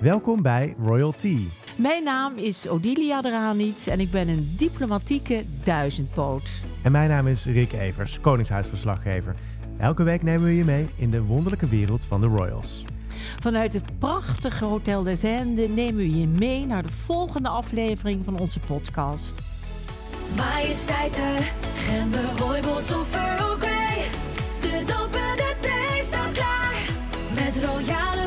[0.00, 1.38] Welkom bij Royalty.
[1.76, 6.50] Mijn naam is Odilia Dranits en ik ben een diplomatieke duizendpoot.
[6.82, 9.34] En mijn naam is Rick Evers, Koningshuisverslaggever.
[9.78, 12.84] Elke week nemen we je mee in de wonderlijke wereld van de Royals.
[13.40, 18.38] Vanuit het prachtige Hotel de Zende nemen we je mee naar de volgende aflevering van
[18.38, 19.34] onze podcast.
[20.36, 21.36] Majesteiten,
[21.74, 24.04] gember, rooibos of Earl Grey.
[24.60, 26.90] De dampende thee staat klaar.
[27.34, 28.19] Met royale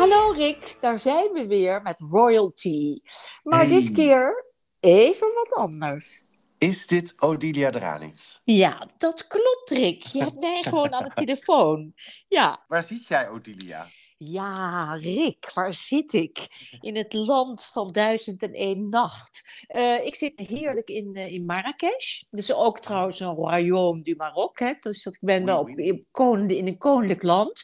[0.00, 3.00] Hallo Rick, daar zijn we weer met Royalty.
[3.42, 3.68] Maar Hey.
[3.68, 4.44] dit keer
[4.80, 6.22] even wat anders.
[6.58, 8.40] Is dit Odilia Dranits?
[8.44, 10.02] Ja, dat klopt Rick.
[10.02, 11.92] Je hebt mij gewoon aan de telefoon.
[12.26, 12.64] Ja.
[12.68, 13.86] Waar zit jij, Odilia?
[14.16, 16.46] Ja, Rick, waar zit ik?
[16.80, 19.62] In het land van duizend en één nacht.
[19.66, 22.22] Eh, ik zit heerlijk in, eh, in Marrakesh.
[22.30, 24.58] Dus ook trouwens een royaume du Maroc.
[24.58, 24.72] Hè?
[24.80, 26.06] Dus dat ik ben wel op, in,
[26.48, 27.62] in een koninklijk land.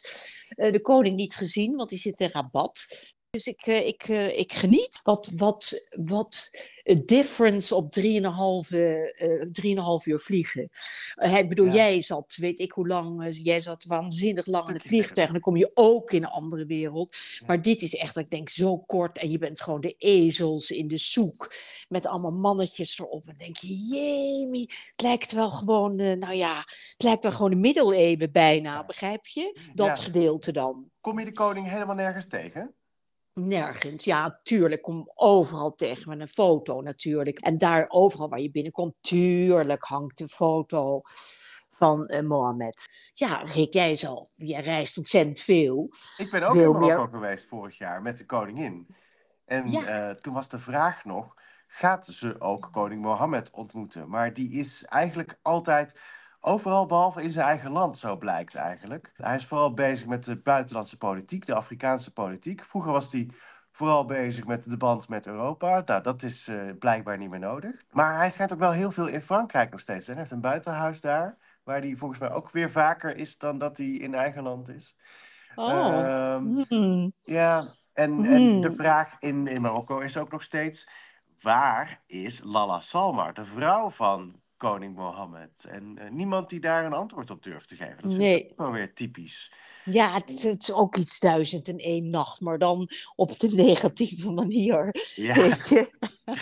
[0.49, 2.87] Eh, de koning niet gezien, want die zit in Rabat.
[3.29, 4.99] Dus ik, eh, ik, eh, ik geniet.
[5.03, 6.51] Wat, wat, wat
[7.05, 10.69] difference op 3,5 eh, eh, 3,5 uur vliegen.
[11.15, 11.73] Ik bedoel, Ja.
[11.73, 15.27] jij zat, weet ik hoe lang, jij zat waanzinnig lang in een Stukje vliegtuig.
[15.27, 17.17] En dan kom je ook in een andere wereld.
[17.45, 19.17] Maar dit is echt, ik denk, zo kort.
[19.17, 21.53] En je bent gewoon de ezels in de soek.
[21.89, 23.21] Met allemaal mannetjes erop.
[23.21, 26.57] En dan denk je, jemie, het lijkt wel gewoon, nou ja,
[26.91, 28.85] het lijkt wel gewoon de middeleeuwen bijna.
[28.85, 29.59] Begrijp je?
[29.73, 30.89] Dat gedeelte dan.
[31.01, 32.75] Kom je de koning helemaal nergens tegen?
[33.39, 34.81] Nergens, ja, tuurlijk.
[34.81, 37.39] Kom overal tegen met een foto natuurlijk.
[37.39, 41.01] En daar overal waar je binnenkomt, tuurlijk hangt een foto
[41.71, 42.85] van eh, Mohammed.
[43.13, 45.89] Ja, Rick, jij zal, jij reist ontzettend veel.
[46.17, 47.09] Ik ben ook Veel in Marokko meer.
[47.09, 48.87] geweest vorig jaar met de koningin.
[49.45, 50.09] En Ja.
[50.09, 51.33] eh, toen was de vraag nog,
[51.67, 54.09] gaat ze ook koning Mohammed ontmoeten?
[54.09, 55.99] Maar die is eigenlijk altijd
[56.47, 59.11] overal behalve in zijn eigen land, zo blijkt eigenlijk.
[59.13, 62.63] Hij is vooral bezig met de buitenlandse politiek, de Afrikaanse politiek.
[62.65, 63.29] Vroeger was hij
[63.71, 65.81] vooral bezig met de band met Europa.
[65.85, 67.75] Nou, dat is eh, blijkbaar niet meer nodig.
[67.91, 70.05] Maar hij schijnt ook wel heel veel in Frankrijk nog steeds.
[70.07, 70.11] hè.
[70.13, 73.77] Hij heeft een buitenhuis daar, waar hij volgens mij ook weer vaker is dan dat
[73.77, 74.95] hij in eigen land is.
[75.55, 77.13] Oh, Ehm, hmm.
[77.21, 78.75] ja, en, en de Hmm.
[78.75, 80.89] vraag in, in Marokko is ook nog steeds:
[81.41, 85.65] waar is Lalla Salmar, de vrouw van koning Mohammed?
[85.69, 87.97] En eh, niemand die daar een antwoord op durft te geven.
[88.01, 88.49] Dat Nee.
[88.51, 89.51] ook wel weer typisch.
[89.91, 93.47] Ja, het, is- het is ook iets duizend en één nacht, maar dan op de
[93.65, 94.95] negatieve manier.
[95.15, 95.89] Ja, Weet je?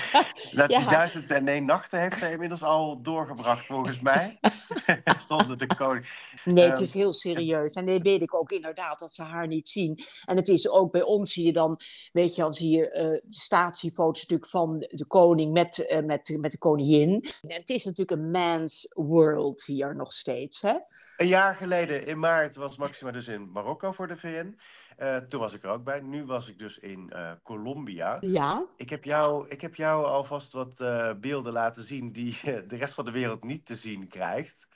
[0.56, 4.38] dat die duizend en één nachten heeft zij inmiddels al doorgebracht, volgens mij.
[5.28, 6.06] Zonder de koning.
[6.44, 7.74] Nee, het Ehm, is heel serieus.
[7.74, 10.00] En dat weet ik ook inderdaad dat ze haar niet zien.
[10.26, 11.80] En het is ook bij ons zie je dan,
[12.12, 16.52] weet je, dan zie je eh statiefoto's natuurlijk van de koning met, eh, met, met
[16.52, 17.26] de koningin.
[17.42, 20.74] En het is natuurlijk een man's world hier nog steeds, hè?
[21.18, 24.58] Een jaar geleden, in maart, was Maxima dus in Marokko voor de VN.
[24.98, 26.00] Eh, toen was ik er ook bij.
[26.00, 28.18] Nu was ik dus in eh, Colombia.
[28.22, 28.66] Ja.
[28.76, 32.38] Ik heb jou, ik heb jou alvast wat eh, beelden laten zien die
[32.68, 34.68] de rest van de wereld niet te zien krijgt.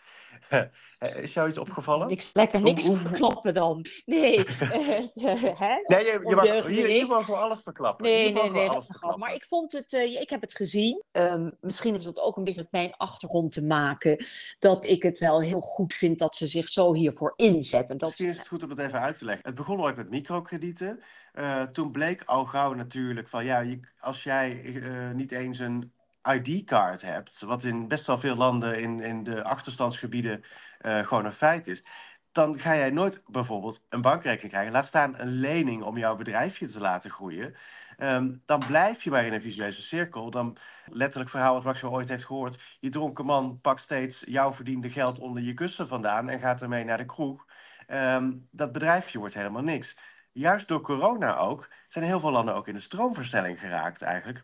[1.00, 2.08] Eh, is jou iets opgevallen?
[2.08, 3.86] Niks, lekker niks Hoe- hoe- verklappen dan.
[4.06, 4.46] Nee.
[4.46, 5.84] eh, eh, hè?
[5.88, 8.06] Nee, je, je mag hier, hier we alles verklappen.
[8.06, 9.18] Nee, Hier nee, nee, dat.
[9.18, 11.04] Maar ik vond het, ik heb het gezien.
[11.12, 14.26] Ehm, misschien heeft het ook een beetje met mijn achtergrond te maken.
[14.60, 17.98] Dat ik het wel heel goed vind dat ze zich zo hiervoor inzetten.
[17.98, 19.46] Dat, Misschien is het goed om het even uit te leggen.
[19.46, 21.04] Het begon ooit met microkredieten.
[21.34, 24.82] Eh, toen bleek al gauw natuurlijk van ja, je, als jij
[25.16, 25.92] niet eens een
[26.22, 30.44] ID-card hebt, wat in best wel veel landen in, in de achterstandsgebieden
[30.80, 31.84] eh, gewoon een feit is,
[32.32, 34.72] dan ga jij nooit bijvoorbeeld een bankrekening krijgen.
[34.72, 37.56] Laat staan een lening om jouw bedrijfje te laten groeien.
[37.98, 40.30] Ehm, dan blijf je maar in een visueuze cirkel.
[40.32, 42.78] Dan letterlijk verhaal wat Maximo ooit heeft gehoord.
[42.80, 46.84] Je dronken man pakt steeds jouw verdiende geld onder je kussen vandaan en gaat ermee
[46.84, 47.46] naar de kroeg.
[47.88, 49.98] Ehm, dat bedrijfje wordt helemaal niks.
[50.32, 54.44] Juist door corona ook zijn heel veel landen ook in de stroomverstelling geraakt eigenlijk.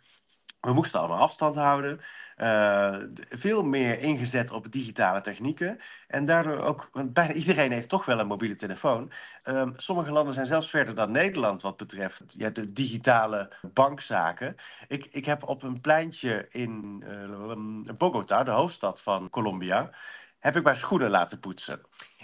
[0.65, 2.01] We moesten allemaal afstand houden.
[2.35, 2.97] eh,
[3.29, 5.79] veel meer ingezet op digitale technieken.
[6.07, 9.11] En daardoor ook, want bijna iedereen heeft toch wel een mobiele telefoon.
[9.43, 14.55] Ehm, sommige landen zijn zelfs verder dan Nederland wat betreft ja, de digitale bankzaken.
[14.87, 19.91] Ik, ik heb op een pleintje in eh, Bogota, de hoofdstad van Colombia,
[20.39, 21.81] heb ik mijn schoenen laten poetsen.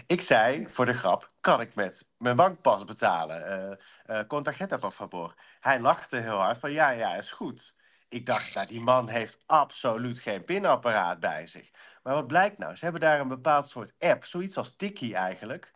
[0.08, 3.46] Ik zei, voor de grap, kan ik met mijn bankpas betalen?
[3.46, 5.36] Eh eh con tarjeta, por favor.
[5.60, 7.76] Hij lachte heel hard van, ja, ja, is goed.
[8.12, 11.72] Ik dacht, nou, die man heeft absoluut geen pinapparaat bij zich.
[12.04, 12.76] Maar wat blijkt nou?
[12.76, 15.74] Ze hebben daar een bepaald soort app, zoiets als Tiki eigenlijk.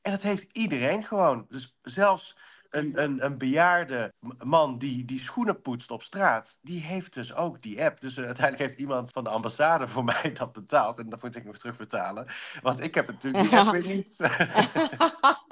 [0.00, 1.46] En dat heeft iedereen gewoon.
[1.48, 2.36] Dus zelfs
[2.70, 4.14] een, een, een bejaarde
[4.44, 8.00] man die, die schoenen poetst op straat, die heeft dus ook die app.
[8.00, 10.98] Dus eh, uiteindelijk heeft iemand van de ambassade voor mij dat betaald.
[10.98, 12.26] En dat moet ik nog terugbetalen.
[12.62, 14.16] Want ik heb natuurlijk die app weer niet.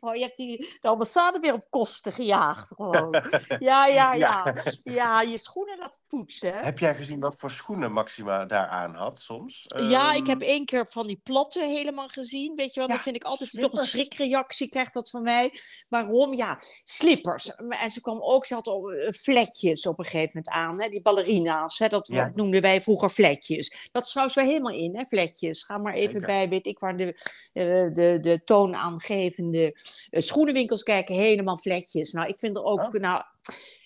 [0.00, 3.22] oh, je hebt die, de ambassade weer op kosten gejaagd gewoon.
[3.58, 4.54] Ja, ja, ja.
[4.82, 6.54] Ja, je schoenen laten poetsen.
[6.54, 9.64] heb jij gezien wat voor schoenen Maxima daar aan had soms?
[9.66, 12.54] Ja, ik Ehm, heb één keer van die platten helemaal gezien.
[12.56, 15.60] Weet je wel, Ja, dat vind ik altijd toch een schrikreactie, krijgt dat van mij.
[15.88, 16.34] Waarom?
[16.34, 17.54] Ja, slippers.
[17.68, 20.80] En ze kwam ook, ze had al eh, fletjes op een gegeven moment aan.
[20.80, 20.88] Hè?
[20.88, 21.88] Die ballerina's, hè?
[21.88, 22.28] dat Ja.
[22.32, 23.88] noemden wij vroeger fletjes.
[23.92, 25.64] Dat trouwens weer helemaal in, hè, fletjes.
[25.64, 26.26] Ga maar even Zeker.
[26.26, 27.06] bij, weet ik waar, de,
[27.52, 29.76] eh, de, de toonaangevende
[30.10, 31.14] schoenenwinkels kijken.
[31.14, 32.12] Helemaal fletjes.
[32.12, 32.92] Nou, ik vind er ook, Oh.
[32.92, 33.22] nou...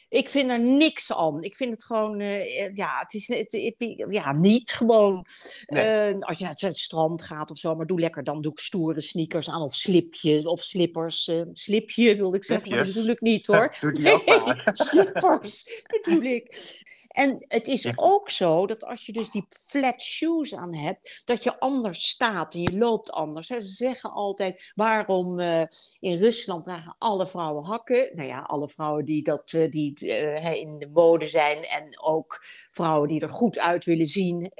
[0.09, 1.43] Ik vind er niks aan.
[1.43, 5.27] Ik vind het gewoon, eh, ja, het is het, het- ja, niet gewoon.
[5.67, 5.83] Nee.
[5.85, 8.59] eh, als je naar het strand gaat of zo, maar doe lekker dan doe ik
[8.59, 11.29] stoere sneakers aan of slipjes of slippers.
[11.29, 13.77] eh, slipje wilde ik zeggen, maar dat bedoel ik niet hoor.
[13.81, 14.71] Doe maar.
[14.77, 15.65] slippers
[16.03, 16.73] bedoel ik.
[17.15, 21.45] En het is ook zo dat als je dus die flat shoes aan hebt, dat
[21.45, 23.49] je anders staat en je loopt anders.
[23.49, 23.61] Hè.
[23.61, 25.67] Ze zeggen altijd, waarom eh,
[26.01, 28.11] in Rusland dragen alle vrouwen hakken?
[28.15, 32.45] Nou ja, alle vrouwen die, dat, eh, die eh, in de mode zijn en ook
[32.71, 34.53] vrouwen die er goed uit willen zien.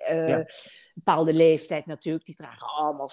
[0.95, 3.11] Bepaalde leeftijd natuurlijk, die dragen allemaal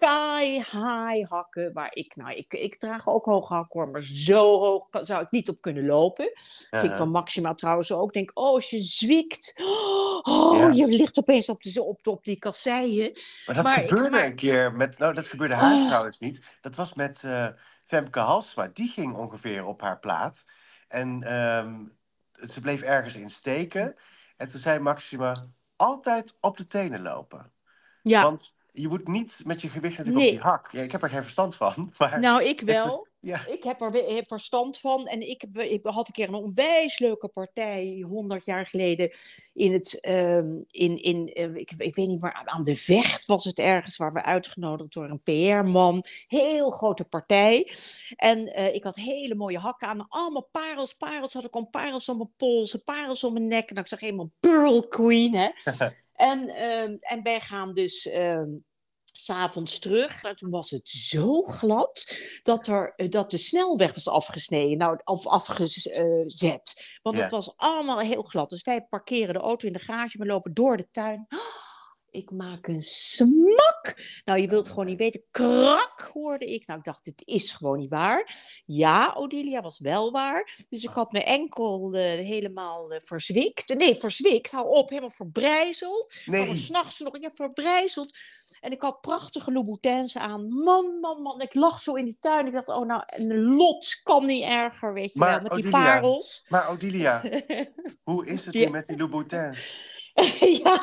[0.00, 1.72] high hakken.
[1.72, 5.22] Waar ik, nou, ik, ik draag ook hoge hakken hoor, maar zo hoog kan- zou
[5.22, 6.30] ik niet op kunnen lopen.
[6.70, 8.12] Vind ik van Maxima trouwens ook.
[8.12, 9.52] Denk, oh, als je zwikt,
[10.22, 10.70] oh, Ja.
[10.70, 13.12] je ligt opeens op, de, op, op die kasseien.
[13.46, 14.98] Maar dat Maar ik- gebeurde maar- een keer met.
[14.98, 15.86] Nou, dat gebeurde haar Oh.
[15.86, 16.42] trouwens niet.
[16.60, 17.46] Dat was met eh,
[17.84, 18.70] Femke Halsma.
[18.72, 20.44] Die ging ongeveer op haar plaat.
[20.88, 21.84] En ehm,
[22.48, 23.94] ze bleef ergens in steken.
[24.36, 25.34] En toen zei Maxima:
[25.76, 27.52] altijd op de tenen lopen.
[28.02, 30.34] Ja, Want je moet niet met je gewicht natuurlijk Nee.
[30.34, 30.68] op die hak.
[30.72, 31.92] Ja, ik heb er geen verstand van.
[31.98, 33.06] Maar nou, ik is- wel.
[33.20, 33.46] ja.
[33.46, 35.06] Ik heb er we- verstand van.
[35.06, 39.10] En ik, heb, ik had een keer een onwijs leuke partij, 100 jaar geleden,
[39.52, 43.44] in het, ehm, in, in, eh, ik, ik weet niet waar, aan de Vecht was
[43.44, 46.04] het ergens, waar we uitgenodigd door een PR-man.
[46.26, 47.70] Heel grote partij.
[48.16, 52.08] En eh, ik had hele mooie hakken aan, allemaal parels, parels had ik om, parels
[52.08, 53.70] om mijn polsen, parels om mijn nek.
[53.70, 55.48] En ik zag helemaal Pearl Queen, hè.
[56.12, 58.06] en, ehm, en wij gaan dus...
[58.08, 58.48] ehm,
[59.28, 60.22] s'avonds terug.
[60.22, 64.98] En toen was het zo glad dat, er, eh, dat de snelweg was afgesneden, nou,
[65.04, 66.98] of afgezet.
[67.02, 67.22] Want Ja.
[67.22, 68.50] het was allemaal heel glad.
[68.50, 71.26] Dus wij parkeren de auto in de garage, we lopen door de tuin.
[72.10, 73.94] Ik maak een smak.
[74.24, 75.22] Nou, je wilt gewoon niet weten.
[75.30, 76.66] Krak hoorde ik.
[76.66, 78.36] Nou, ik dacht, dit is gewoon niet waar.
[78.66, 80.66] Ja, Odilia was wel waar.
[80.68, 83.74] Dus ik had mijn enkel eh, helemaal eh, verzwikt.
[83.74, 84.50] Nee, verzwikt.
[84.50, 86.14] Hou op, helemaal verbrijzeld.
[86.24, 86.46] Nee.
[86.46, 86.56] Nee.
[86.58, 88.18] s'nachts nog, ja, verbrijzeld.
[88.60, 90.48] En ik had prachtige Louboutins aan.
[90.48, 91.40] Man, man, man.
[91.40, 92.46] Ik lag zo in die tuin.
[92.46, 95.42] Ik dacht, oh nou, een lot kan niet erger, weet je Maar, wel.
[95.42, 96.44] Met die parels.
[96.48, 97.22] Maar Odilia,
[98.02, 99.96] hoe is het nu met die Louboutins?
[100.62, 100.82] ja,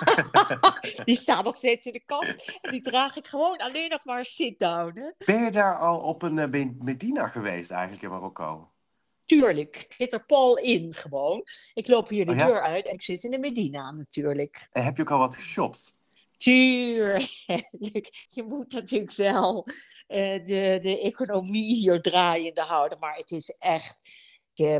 [1.04, 2.60] die staat nog steeds in de kast.
[2.62, 5.14] En die draag ik gewoon alleen nog maar sit-down.
[5.26, 8.70] Ben je daar al op een eh, Medina geweest eigenlijk in Marokko?
[9.26, 11.44] Tuurlijk, ik zit er Paul in gewoon.
[11.74, 12.46] Ik loop hier de Oh ja?
[12.46, 14.68] deur uit en ik zit in de Medina natuurlijk.
[14.72, 15.94] En heb je ook al wat geshopt?
[16.38, 19.68] Tuurlijk, je moet natuurlijk wel
[20.08, 23.00] eh, de, de economie hier draaiende houden.
[23.00, 24.02] Maar het is echt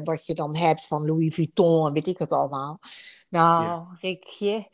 [0.04, 2.80] wat je dan hebt van Louis Vuitton en weet ik wat allemaal.
[3.30, 4.68] Nou, Rikje,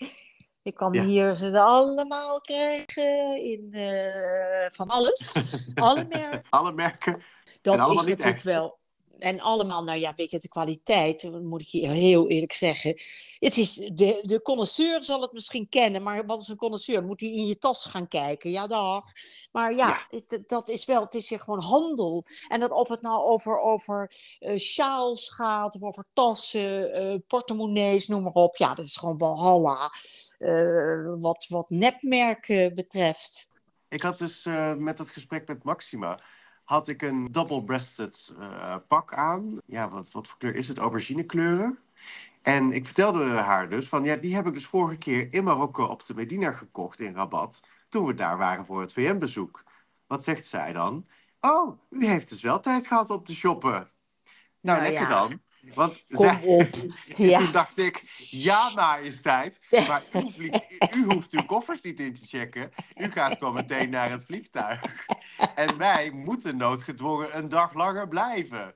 [0.61, 1.03] je kan Ja.
[1.05, 5.33] hier ze allemaal krijgen in eh, van alles.
[5.75, 6.43] Alle merken.
[6.49, 7.23] Alle merken?
[7.61, 8.43] Dat is natuurlijk echt.
[8.43, 8.79] wel.
[9.21, 13.01] En allemaal, nou ja, weet je, de kwaliteit, dat moet ik je heel eerlijk zeggen.
[13.39, 17.03] Het is, de, de connoisseur zal het misschien kennen, maar wat is een connoisseur?
[17.03, 18.51] Moet hij in je tas gaan kijken?
[18.51, 19.05] Ja, dag.
[19.51, 20.05] Maar ja, Ja.
[20.09, 22.25] Het, dat is wel, het is hier gewoon handel.
[22.47, 24.11] En dat of het nou over, over
[24.55, 28.55] sjaals gaat, of over tassen, eh, portemonnees, noem maar op.
[28.55, 29.91] Ja, dat is gewoon Walhalla.
[30.37, 33.49] eh wat, wat nepmerken betreft.
[33.89, 34.43] Ik had dus
[34.77, 36.19] met het gesprek met Maxima,
[36.71, 39.57] had ik een double-breasted eh, pak aan.
[39.65, 40.77] Ja, wat, wat voor kleur is het?
[40.77, 41.79] Aubergine kleuren.
[42.41, 45.85] En ik vertelde haar dus van, ja, die heb ik dus vorige keer in Marokko
[45.85, 49.63] op de Medina gekocht in Rabat, toen we daar waren voor het VM-bezoek.
[50.07, 51.07] Wat zegt zij dan?
[51.39, 53.71] Oh, u heeft dus wel tijd gehad om te shoppen.
[53.71, 53.89] Nou,
[54.61, 55.27] Nou lekker ja.
[55.27, 55.41] dan.
[55.75, 56.69] Want Kom zij- op.
[57.15, 57.39] Ja.
[57.39, 57.99] toen dacht ik,
[58.29, 60.01] ja, majesteit, maar
[60.37, 60.51] u,
[60.95, 62.71] u hoeft uw koffers niet in te checken.
[62.95, 64.81] U gaat gewoon meteen naar het vliegtuig.
[65.55, 68.75] En wij moeten noodgedwongen een dag langer blijven.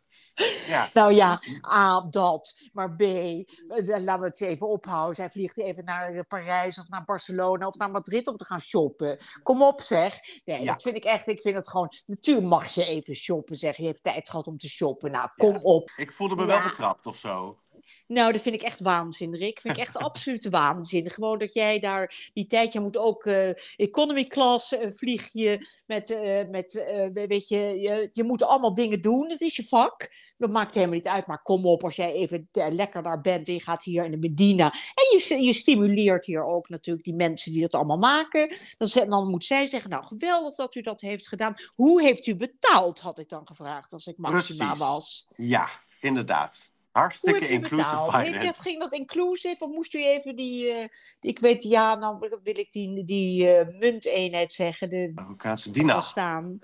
[0.68, 1.40] Ja, Nou ja,
[1.72, 2.70] A, dat.
[2.74, 3.44] Maar B, eh,
[3.86, 5.16] laten we het even ophouden.
[5.16, 8.62] Zij vliegt even naar eh, Parijs of naar Barcelona of naar Madrid om te gaan
[8.62, 9.20] shoppen.
[9.44, 10.20] Kom op zeg.
[10.46, 10.72] Nee, Ja.
[10.72, 11.92] dat vind ik echt, ik vind het gewoon...
[12.06, 13.78] Natuurlijk mag je even shoppen, zeg.
[13.78, 15.12] Je heeft tijd gehad om te shoppen.
[15.12, 15.60] Nou, kom Ja.
[15.62, 15.90] op.
[15.96, 17.60] ik voelde me wel betrapt of zo.
[18.08, 19.60] Nou, dat vind ik echt waanzin, Rick.
[19.60, 21.10] Vind ik echt absolute waanzin.
[21.10, 26.10] Gewoon dat jij daar die tijd, je moet ook eh, economy class vlieg je met,
[26.10, 29.30] eh, met weet je, je, je moet allemaal dingen doen.
[29.30, 30.10] Het is je vak.
[30.38, 31.28] Dat maakt helemaal niet uit.
[31.28, 34.18] Maar kom op, als jij even lekker daar bent en je gaat hier in de
[34.18, 34.72] Medina.
[34.72, 38.56] En je, je stimuleert hier ook natuurlijk die mensen die dat allemaal maken.
[38.78, 41.56] Dan, dan moet zij zeggen, nou geweldig dat u dat heeft gedaan.
[41.76, 44.80] Hoe heeft u betaald, had ik dan gevraagd als ik Maxima Precies.
[44.80, 45.28] was.
[45.36, 46.74] Ja, inderdaad.
[46.96, 48.12] Hoe Hartstikke heeft u inclusive betaald?
[48.12, 50.88] Heeft, dat, ging dat inclusive of moest u even die, eh,
[51.20, 56.02] ik weet, ja, nou wil ik die, die eh, munteenheid zeggen, de Hoe ze Dina?
[56.02, 56.56] staan.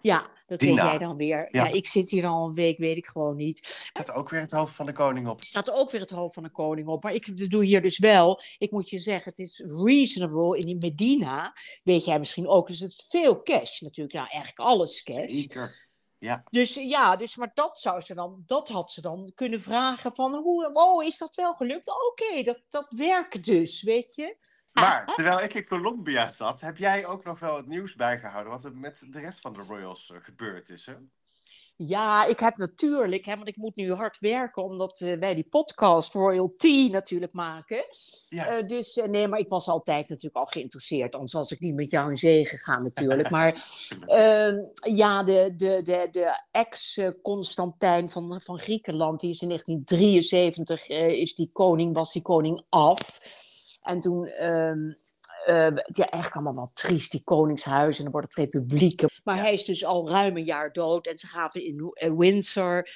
[0.00, 0.74] Ja, dat Dina.
[0.74, 1.48] weet jij dan weer.
[1.50, 1.64] Ja.
[1.64, 1.72] Ja.
[1.72, 3.88] ik zit hier al een week, weet ik gewoon niet.
[3.92, 5.40] Gaat ook weer het hoofd van de koning op.
[5.40, 7.02] Er staat ook weer het hoofd van de koning op.
[7.02, 10.76] Maar ik doe hier dus wel, ik moet je zeggen, het is reasonable in die
[10.78, 11.54] Medina.
[11.82, 14.16] Weet jij misschien ook, dus het is veel cash natuurlijk.
[14.16, 15.30] Nou, eigenlijk alles cash.
[15.30, 15.85] Zeker.
[16.18, 20.12] Ja, Dus ja, dus, maar dat, zou ze dan, dat had ze dan kunnen vragen
[20.12, 21.88] van, hoe, oh, is dat wel gelukt?
[22.10, 24.36] Oké, dat, dat werkt dus, weet je.
[24.72, 28.64] maar terwijl ik in Colombia zat, heb jij ook nog wel het nieuws bijgehouden wat
[28.64, 30.94] er met de rest van de royals eh, gebeurd is, hè?
[31.78, 35.48] Ja, ik heb natuurlijk, hè, want ik moet nu hard werken omdat eh, wij die
[35.48, 37.84] podcast Royalty natuurlijk maken.
[38.28, 41.60] Ja, Eh, dus eh, nee, maar ik was altijd natuurlijk al geïnteresseerd, anders was ik
[41.60, 43.30] niet met jou in zee gegaan natuurlijk.
[43.30, 43.52] Maar
[44.06, 44.56] ehm,
[44.94, 51.34] ja, de, de, de, de ex-Constantijn van, van Griekenland, die is in 1973, eh, is
[51.34, 53.18] die koning, was die koning af.
[53.82, 54.94] En toen, ehm, eh,
[55.52, 59.08] ja, eigenlijk allemaal wel triest, die koningshuizen, en dan wordt het republieken.
[59.24, 62.88] Maar hij is dus al ruim een jaar dood en ze gaven in eh, Windsor.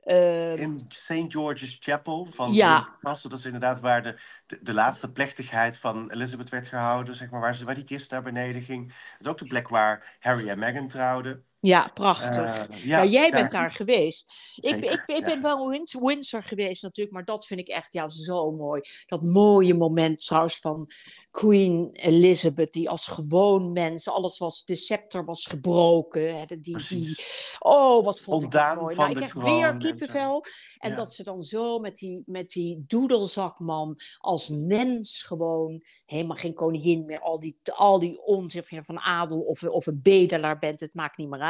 [0.00, 1.24] ehm, in St.
[1.28, 2.96] George's Chapel van Ja.
[3.00, 7.30] Castle, dat is inderdaad waar de, de, de laatste plechtigheid van Elizabeth werd gehouden, zeg
[7.30, 8.86] maar, waar, ze, waar die kist naar beneden ging.
[9.16, 11.44] Het is ook de plek waar Harry en Meghan trouwden.
[11.60, 12.68] Ja, prachtig.
[12.68, 14.32] Eh, Ja, jij bent daar geweest.
[14.54, 17.68] Ik, Zeker, ik, ik ben wel in Winds- Windsor geweest natuurlijk, maar dat vind ik
[17.68, 18.80] echt ja, zo mooi.
[19.06, 20.86] Dat mooie moment trouwens van
[21.30, 26.38] Queen Elizabeth, die als gewoon mens, alles was, de scepter was gebroken.
[26.38, 27.24] Hè, die, die,
[27.58, 28.94] oh, wat vond Ontdaan ik mooi.
[28.94, 30.44] van Nou, ik krijg weer en kippenvel.
[30.78, 30.96] En Ja.
[30.96, 37.04] dat ze dan zo met die, met die doedelzakman als mens gewoon, helemaal geen koningin
[37.04, 41.16] meer, al die, al die onzin van adel of, of een bedelaar bent, het maakt
[41.16, 41.48] niet meer uit.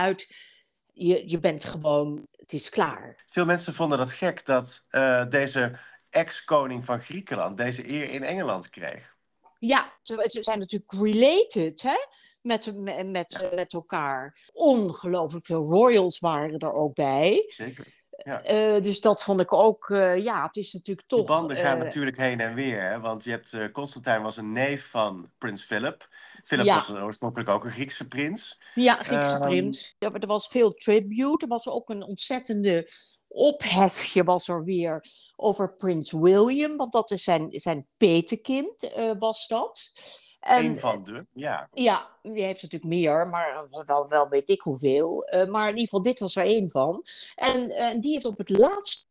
[0.92, 3.24] Je, je bent gewoon, het is klaar.
[3.28, 5.78] Veel mensen vonden dat gek dat eh, deze
[6.10, 9.16] ex-koning van Griekenland deze eer in Engeland kreeg.
[9.58, 11.96] Ja, ze, ze zijn natuurlijk related hè?
[12.42, 14.50] Met, met, met, met elkaar.
[14.52, 17.44] Ongelooflijk veel royals waren er ook bij.
[17.48, 17.86] Zeker.
[18.10, 21.18] Eh, dus dat vond ik ook, eh, ja, het is natuurlijk toch...
[21.18, 22.82] Die banden gaan natuurlijk heen en weer.
[22.82, 23.00] Hè?
[23.00, 26.08] Want je hebt, Constantijn was een neef van prins Philip.
[26.44, 26.74] Philip Ja.
[26.74, 28.60] was een- oorspronkelijk ook een Griekse prins.
[28.74, 29.94] Ja, Griekse Ehm, prins.
[29.98, 31.44] Er, er was veel tribute.
[31.44, 32.88] Er was ook een ontzettende
[33.28, 35.04] ophefje was er weer
[35.36, 36.76] over prins William.
[36.76, 39.92] Want dat is zijn, zijn petekind, eh, was dat.
[40.40, 41.68] En, Een van de, ja.
[41.72, 45.24] Ja, die heeft natuurlijk meer, maar wel, wel weet ik hoeveel.
[45.24, 47.04] Eh, maar in ieder geval, dit was er één van.
[47.34, 49.08] En eh, die heeft op het laatst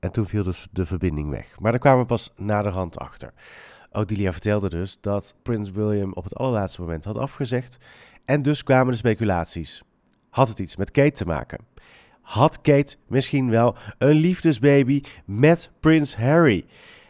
[0.00, 1.58] En toen viel dus de verbinding weg.
[1.60, 3.32] Maar daar kwamen we pas naderhand achter.
[3.92, 7.78] Odilia vertelde dus dat Prins William op het allerlaatste moment had afgezegd.
[8.24, 9.82] En dus kwamen de speculaties.
[10.30, 11.66] Had het iets met Kate te maken?
[12.20, 16.64] Had Kate misschien wel een liefdesbaby met Prins Harry?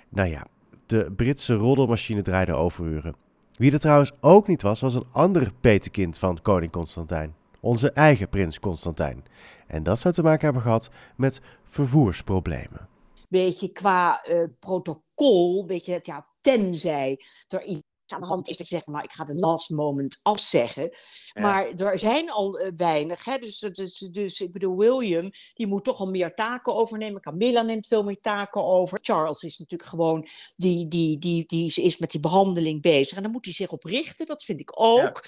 [0.08, 0.46] Nou ja,
[0.86, 3.14] de Britse roddelmachine draaide overuren.
[3.52, 7.34] Wie er trouwens ook niet was, was een ander petekind van koning Constantijn.
[7.60, 9.24] Onze eigen prins Constantijn.
[9.66, 12.88] En dat zou te maken hebben gehad met vervoersproblemen.
[13.28, 18.56] weet je, qua eh, protocol, weet je, ja, tenzij er iets aan de hand is
[18.56, 20.90] dat je zegt, maar ik ga de last moment afzeggen.
[21.32, 21.42] Ja.
[21.42, 23.38] Maar er zijn al eh, weinig, hè?
[23.38, 27.20] Dus, dus, dus ik bedoel, William, die moet toch al meer taken overnemen.
[27.20, 28.98] Camilla neemt veel meer taken over.
[29.02, 30.26] Charles is natuurlijk gewoon,
[30.56, 33.16] die, die, die, die is met die behandeling bezig.
[33.16, 35.22] En daar moet hij zich op richten, dat vind ik ook.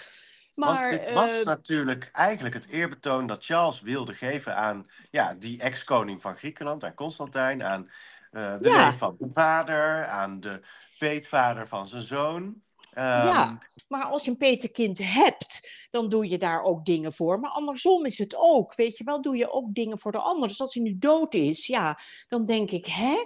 [0.55, 5.35] Maar, Want dit was eh, natuurlijk eigenlijk het eerbetoon dat Charles wilde geven aan ja,
[5.35, 7.93] die ex-koning van Griekenland, aan Constantijn, aan eh,
[8.31, 8.89] de Ja.
[8.91, 10.61] neef van de vader, aan de
[10.99, 12.55] peetvader van zijn zoon.
[12.93, 13.59] Ehm, Ja.
[13.89, 17.41] Maar als je een peterkind hebt, dan doe je daar ook dingen voor.
[17.41, 18.75] Maar andersom is het ook.
[18.75, 20.49] Weet je wel, doe je ook dingen voor de ander.
[20.49, 23.25] Dus als hij nu dood is, ja, dan denk ik, hè?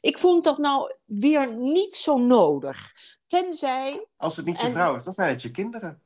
[0.00, 2.92] Ik vond dat nou weer niet zo nodig.
[3.26, 6.02] Tenzij, Als het niet je En- vrouw is, dan zijn het je kinderen.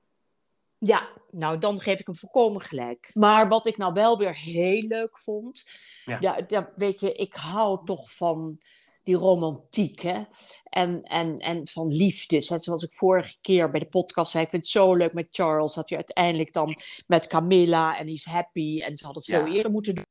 [0.83, 3.11] Ja, nou dan geef ik hem volkomen gelijk.
[3.15, 5.65] Maar wat ik nou wel weer heel leuk vond,
[6.05, 6.17] Ja.
[6.21, 6.45] ja.
[6.49, 8.59] ja, weet je, ik hou toch van
[9.03, 10.23] die romantiek, hè?
[10.65, 12.49] En, en, en van liefdes.
[12.49, 12.59] Hè?
[12.59, 15.75] Zoals ik vorige keer bij de podcast zei, ik vind het zo leuk met Charles,
[15.75, 19.53] dat hij uiteindelijk dan met Camilla en is happy en ze hadden het veel Ja.
[19.57, 20.05] eerder moeten doen.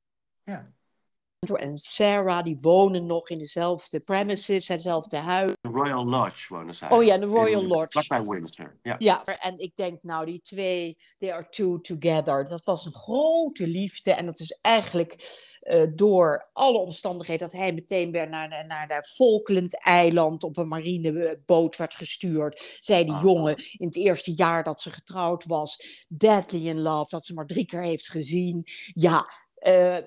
[0.43, 0.71] Ja.
[1.39, 5.51] En Sarah, die wonen nog in dezelfde premises, hetzelfde huis.
[5.61, 6.89] De Royal Lodge wonen zij.
[6.89, 7.99] Oh ja, de Royal In- Lodge.
[8.01, 8.79] Vlakbij Windsor.
[8.83, 8.95] Ja.
[8.97, 12.45] Ja, en ik denk, nou, die twee, they are two together.
[12.49, 14.13] Dat was een grote liefde.
[14.13, 18.87] En dat is eigenlijk eh, door alle omstandigheden dat hij meteen weer naar, de- naar
[18.87, 22.77] de Falkland-eiland op een marineboot werd gestuurd.
[22.79, 23.21] Zei die Ah.
[23.23, 27.45] jongen in het eerste jaar dat ze getrouwd was, deadly in love, dat ze maar
[27.47, 28.63] drie keer heeft gezien.
[28.93, 30.03] Ja, eh, eh,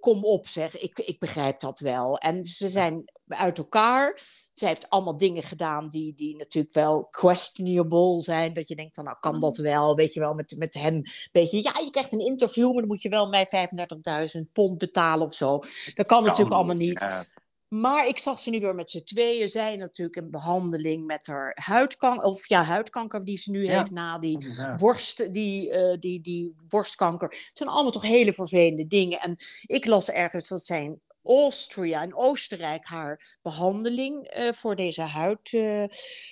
[0.00, 2.18] kom op zeg, ik, ik begrijp dat wel.
[2.18, 4.20] En ze zijn uit elkaar.
[4.54, 8.54] Zij heeft allemaal dingen gedaan die, die natuurlijk wel questionable zijn.
[8.54, 11.02] Dat je denkt, dan, nou kan dat wel, weet je wel, met, met hem.
[11.32, 13.46] Weet je, ja, je krijgt een interview, maar dan moet je wel mij
[14.36, 15.58] 35.000 pond betalen of zo.
[15.94, 17.00] Dat kan natuurlijk allemaal niet.
[17.00, 17.24] Ja.
[17.68, 19.48] Maar ik zag ze nu weer met z'n tweeën.
[19.48, 23.78] Zij natuurlijk in behandeling met haar huidkanker, of ja, huidkanker die ze nu Ja.
[23.78, 24.38] heeft na die
[24.76, 27.28] borst, die, eh, die, die borstkanker.
[27.28, 29.20] Het zijn allemaal toch hele vervelende dingen.
[29.20, 35.00] En ik las ergens dat zij in Austria, in Oostenrijk, haar behandeling eh, voor deze
[35.00, 35.84] huid, eh,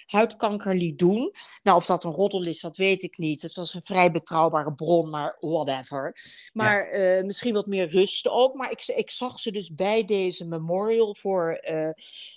[0.07, 1.33] huidkanker liet doen.
[1.63, 3.43] Nou, of dat een roddel is, dat weet ik niet.
[3.43, 6.17] Het was een vrij betrouwbare bron, maar whatever.
[6.53, 8.55] Maar eh, misschien wat meer rust ook.
[8.55, 11.61] Maar ik, ik zag ze dus bij deze memorial voor,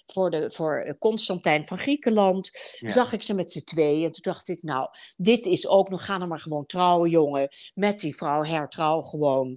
[0.06, 2.50] voor, de, voor Constantijn van Griekenland.
[2.80, 2.92] Ja.
[2.92, 4.06] Zag ik ze met z'n tweeën.
[4.06, 4.88] En toen dacht ik, nou,
[5.18, 7.50] dit is ook nog, ga er maar gewoon trouwen, jongen.
[7.74, 9.56] Met die vrouw, hertrouw gewoon.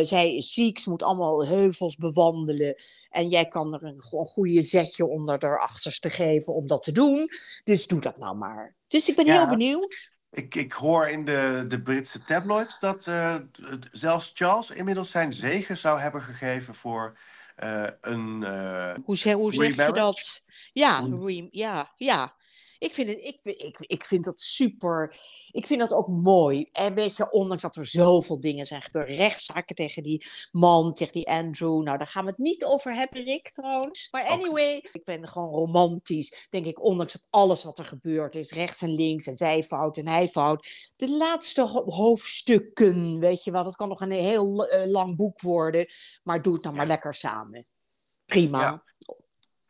[0.00, 2.31] Zij is ziek, ze moet allemaal heuvels bewandelen.
[3.10, 6.82] En jij kan er een, go- een goede zetje onder haar achterste geven om dat
[6.82, 7.28] te doen.
[7.64, 8.74] Dus doe dat nou maar.
[8.86, 9.38] Dus ik ben Ja.
[9.38, 10.10] heel benieuwd.
[10.30, 13.36] Ik, ik hoor in de, de Britse tabloids dat eh,
[13.92, 17.18] zelfs Charles inmiddels zijn zegen zou hebben gegeven voor
[17.56, 18.42] eh, een.
[18.44, 20.42] eh, Hoe, zeg, hoe zeg je dat?
[20.72, 22.34] Ja, re- ja, ja.
[22.82, 25.16] Ik vind, het, ik, vind- ik, ik vind dat super.
[25.50, 26.68] Ik vind dat ook mooi.
[26.72, 29.08] En weet je, ondanks dat er zoveel dingen zijn gebeurd.
[29.08, 31.82] Rechtszaken tegen die man, tegen die Andrew.
[31.82, 34.08] Nou, daar gaan we het niet over hebben, Rick, trouwens.
[34.10, 36.46] Maar anyway, ik ben gewoon romantisch.
[36.50, 39.96] Denk ik, ondanks dat alles wat er gebeurd is, rechts en links, en zij fout
[39.96, 40.68] en hij fout.
[40.96, 45.40] De laatste ho- hoofdstukken, weet je wel, dat kan nog een heel eh, lang boek
[45.40, 45.86] worden.
[46.22, 47.66] Maar doe het nou maar lekker samen.
[48.26, 48.60] Prima.
[48.60, 48.82] Ja.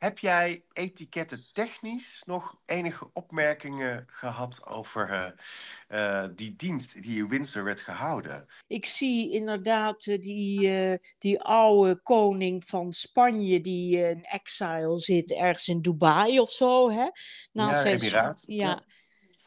[0.02, 5.10] Heb jij etiketten technisch nog enige opmerkingen gehad over
[5.88, 8.46] eh, eh, die dienst die in Windsor werd gehouden?
[8.66, 15.68] Ik zie inderdaad eh, die, die oude koning van Spanje die in exile zit, ergens
[15.68, 16.90] in Dubai of zo.
[16.90, 17.08] Hè?
[17.52, 18.82] Naast, Ja, zijn, Emiraat, ja, ja.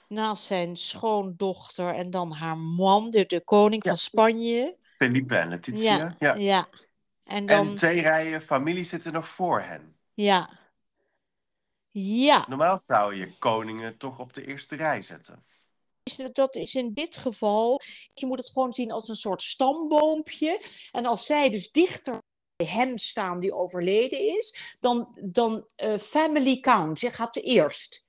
[0.07, 3.89] naast zijn schoondochter en dan haar man, de, de koning Ja.
[3.89, 4.75] van Spanje.
[4.79, 5.97] Felipe en Letitia.
[5.97, 6.33] Ja, Ja.
[6.33, 6.67] ja.
[7.23, 9.94] En dan, En twee rijen familie zitten nog voor hen.
[10.15, 10.63] Ja.
[11.97, 15.45] Ja, Normaal zou je koningen toch op de eerste rij zetten.
[16.31, 17.81] dat is in dit geval,
[18.13, 20.61] je moet het gewoon zien als een soort stamboompje.
[20.91, 22.21] En als zij dus dichter
[22.55, 28.05] bij hem staan die overleden is, dan, dan eh, family count, ze gaat eerst,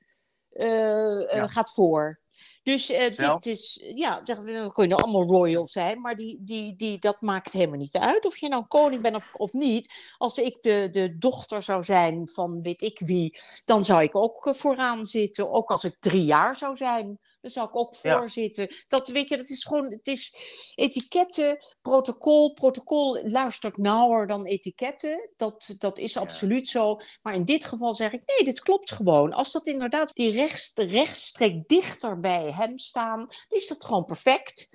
[0.51, 1.47] Ja.
[1.47, 2.21] gaat voor.
[2.67, 6.99] Dus eh, dit is, ja, dan kun je allemaal royal zijn, maar die, die, die,
[6.99, 9.93] dat maakt helemaal niet uit of je nou koning bent of, of niet.
[10.19, 14.47] Als ik de, de dochter zou zijn van weet ik wie, dan zou ik ook
[14.47, 15.51] eh, vooraan zitten.
[15.51, 17.19] Ook als ik drie jaar zou zijn,
[17.55, 18.19] dan zou ik ook Ja.
[18.19, 18.69] voorzitten.
[18.89, 20.35] Dat weet je, dat is gewoon, het is
[20.75, 22.53] etiketten, protocol.
[22.53, 25.31] Protocol luistert nauwer dan etiketten.
[25.37, 26.21] Dat, dat is Ja.
[26.21, 27.01] absoluut zo.
[27.23, 29.33] Maar in dit geval zeg ik, nee, dit klopt gewoon.
[29.33, 34.69] Als dat inderdaad die rechts, rechtstreek dichter bij hem staan, dan is dat gewoon perfect.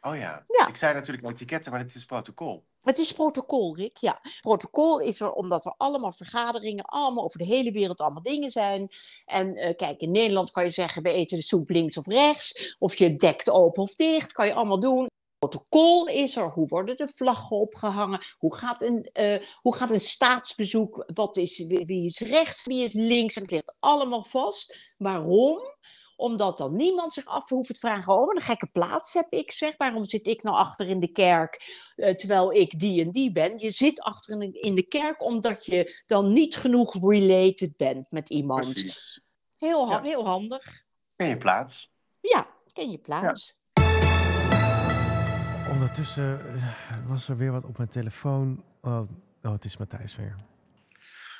[0.00, 0.44] Oh ja.
[0.58, 0.68] Ja.
[0.68, 2.64] ik zei natuurlijk etiketten, maar dit is protocol.
[2.86, 3.96] Het is protocol, Rick.
[3.96, 8.50] Ja, protocol is er omdat er allemaal vergaderingen, allemaal over de hele wereld, allemaal dingen
[8.50, 8.88] zijn.
[9.24, 12.76] En eh, kijk, in Nederland kan je zeggen, we eten de soep links of rechts.
[12.78, 15.06] Of je dekt open of dicht, kan je allemaal doen.
[15.38, 16.50] Protocol is er.
[16.50, 18.20] Hoe worden de vlaggen opgehangen?
[18.38, 21.04] Hoe gaat een, eh, hoe gaat een staatsbezoek?
[21.14, 23.36] Wat is, wie is rechts, wie is links?
[23.36, 24.76] En het ligt allemaal vast.
[24.96, 25.75] Waarom?
[26.16, 29.52] Omdat dan niemand zich af hoeft te vragen: oh, wat een gekke plaats heb ik,
[29.52, 29.76] zeg.
[29.76, 31.84] Waarom zit ik nou achter in de kerk?
[31.96, 33.58] eh, terwijl ik die en die ben.
[33.58, 38.10] Je zit achter in de, in de kerk omdat je dan niet genoeg related bent
[38.10, 38.64] met iemand.
[38.64, 39.20] Precies.
[39.56, 40.02] Heel, ha- Ja.
[40.02, 40.84] heel handig.
[41.16, 41.90] En je plaats.
[42.20, 43.60] Ja, ken je plaats.
[45.70, 48.62] Ondertussen eh, was er weer wat op mijn telefoon.
[48.82, 49.00] Oh,
[49.42, 50.36] oh het is Matthijs weer.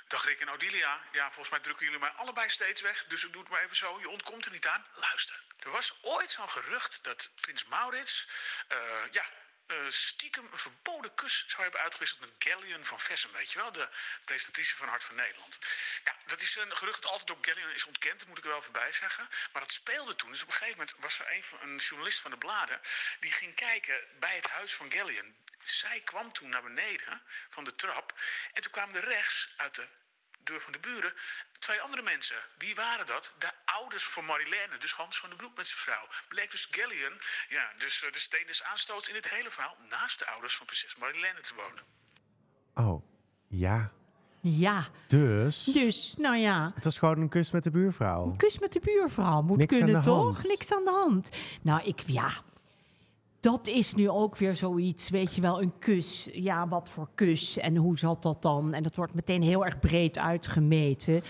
[0.08, 1.00] Dag Rick en Odilia.
[1.12, 3.04] Ja, volgens mij drukken jullie mij allebei steeds weg.
[3.06, 4.00] Dus ik doe het maar even zo.
[4.00, 4.86] Je ontkomt er niet aan.
[4.94, 5.42] Luister.
[5.58, 8.28] Er was ooit zo'n gerucht dat prins Maurits...
[8.68, 8.78] eh,
[9.10, 9.24] ja,
[9.66, 13.32] eh, stiekem een verboden kus zou hebben uitgewisseld met Gallion van Vessen.
[13.32, 13.72] Weet je wel?
[13.72, 13.88] De
[14.24, 15.58] presentatrice van Hart van Nederland.
[16.04, 18.18] Ja, dat is een gerucht dat altijd door Gallion is ontkend.
[18.18, 19.28] Dat moet ik er wel voorbij zeggen.
[19.52, 20.30] Maar dat speelde toen.
[20.30, 22.80] Dus op een gegeven moment was er een, van, een journalist van de bladen...
[23.20, 25.36] die ging kijken bij het huis van Gallion.
[25.62, 28.14] Zij kwam toen naar beneden van de trap.
[28.52, 29.88] En toen kwamen er rechts uit de
[30.38, 31.14] deur van de buren
[31.58, 32.36] twee andere mensen.
[32.58, 33.32] Wie waren dat?
[33.38, 36.06] De ouders van Marilène, dus Hans van den Broek met zijn vrouw.
[36.28, 37.14] Bleek dus Gallion,
[37.48, 39.76] ja, dus eh, de steen des aanstoots in het hele verhaal...
[39.88, 41.82] naast de ouders van prinses Marilène te wonen.
[42.74, 43.02] Oh,
[43.48, 43.92] ja.
[44.40, 45.64] Ja, Dus...
[45.64, 46.72] dus, nou ja.
[46.74, 48.24] Het was gewoon een kus met de buurvrouw.
[48.24, 50.34] Een kus met de buurvrouw moet Niks kunnen, toch?
[50.34, 50.48] hand.
[50.48, 51.30] Niks aan de hand.
[51.62, 52.30] Nou, ik, ja.
[53.46, 56.28] Dat is nu ook weer zoiets, weet je wel, een kus.
[56.32, 58.72] Ja, wat voor kus en hoe zat dat dan?
[58.74, 61.22] En dat wordt meteen heel erg breed uitgemeten.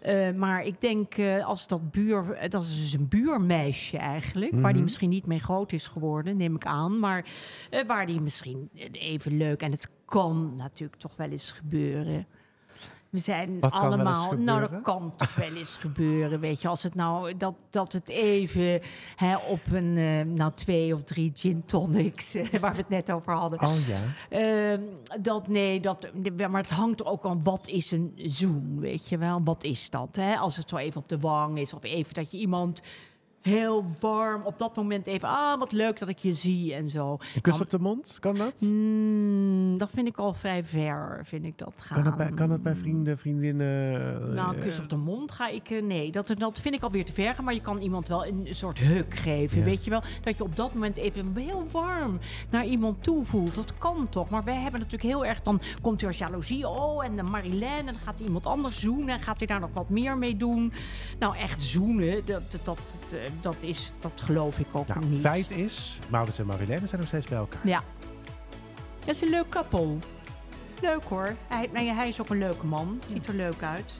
[0.00, 2.30] Eh, maar ik denk, eh, als dat buur...
[2.32, 4.52] eh, Dat is dus een buurmeisje eigenlijk.
[4.54, 6.98] Waar die misschien niet mee groot is geworden, neem ik aan.
[6.98, 7.26] Maar
[7.86, 9.62] waar die misschien even leuk...
[9.62, 12.26] En het kan natuurlijk toch wel eens gebeuren.
[13.14, 14.32] We zijn Wat allemaal.
[14.32, 16.40] nou, dat kan toch wel eens gebeuren.
[16.40, 18.80] Weet je, als het nou dat, dat het even
[19.16, 23.12] hè, op een eh, nou, twee of drie gin tonics, eh, waar we het net
[23.12, 23.60] over hadden.
[23.62, 23.98] Oh ja.
[24.28, 24.80] Ehm,
[25.20, 29.18] dat nee, dat, maar het hangt er ook aan wat is een zoen, weet je
[29.18, 29.40] wel?
[29.44, 30.16] Wat is dat?
[30.16, 30.36] Hè?
[30.36, 32.80] Als het zo even op de wang is of even dat je iemand
[33.44, 37.18] heel warm op dat moment even, ah, wat leuk dat ik je zie en zo.
[37.34, 38.60] Een kus op de mond, kan dat?
[38.60, 41.96] Mm, dat vind ik al vrij ver, vind ik dat gaan.
[42.02, 43.94] Kan dat bij, kan dat bij vrienden, vriendinnen?
[44.28, 45.70] eh, Nou, een kus op de mond ga ik...
[45.70, 47.36] eh, nee, dat, dat vind ik alweer te ver.
[47.42, 49.64] Maar je kan iemand wel een soort huk geven, Ja.
[49.64, 50.02] weet je wel?
[50.22, 52.18] Dat je op dat moment even heel warm
[52.50, 53.54] naar iemand toe voelt.
[53.54, 54.30] Dat kan toch?
[54.30, 55.40] Maar wij hebben natuurlijk heel erg...
[55.42, 56.68] Dan komt er jaloezie.
[56.68, 57.62] Oh, en de Marilène.
[57.78, 59.08] En dan gaat iemand anders zoenen.
[59.14, 60.72] En gaat hij daar nog wat meer mee doen?
[61.18, 62.78] Nou, echt zoenen, dat, dat, dat,
[63.40, 65.20] dat, is, dat geloof ik ook Nou, niet.
[65.20, 67.60] feit is, Maurits en Marilène zijn nog steeds bij elkaar.
[67.68, 67.82] Ja.
[68.98, 69.98] Dat is een leuk koppel.
[70.80, 71.34] Leuk hoor.
[71.48, 73.00] Hij, nou ja, hij is ook een leuke man.
[73.12, 73.92] Ziet er leuk uit.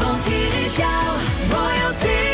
[0.00, 1.14] Want hier is jouw
[1.50, 2.32] royalty.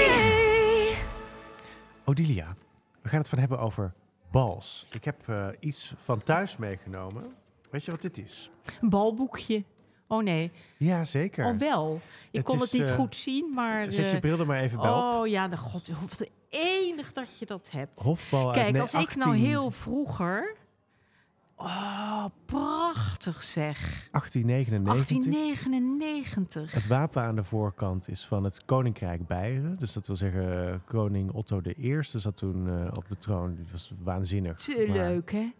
[2.05, 2.55] Odilia,
[3.03, 3.93] we gaan het van hebben over
[4.31, 4.87] bals.
[4.93, 7.35] Ik heb eh, iets van thuis meegenomen.
[7.71, 8.51] Weet je wat dit is?
[8.81, 9.65] Een balboekje.
[10.13, 10.51] Oh nee.
[10.77, 11.47] Ja, zeker.
[11.47, 12.01] Oh wel.
[12.31, 13.93] Ik Het kon is, het niet eh, goed zien, maar...
[13.93, 14.97] Zet je eh, bril er maar even bij op.
[14.97, 18.01] oh ja, de god, hoe enig dat je dat hebt.
[18.01, 20.57] Hofbal Kijk, als ik nou 18 heel vroeger...
[21.57, 23.79] Oh, prachtig zeg.
[24.11, 25.33] 1899.
[25.33, 26.73] 1899.
[26.73, 29.77] Het wapen aan de voorkant is van het Koninkrijk Beieren.
[29.79, 33.55] Dus dat wil zeggen, eh, koning Otto I zat toen op de troon.
[33.55, 34.57] Die was waanzinnig.
[34.59, 35.53] Te Maar- leuk, hè?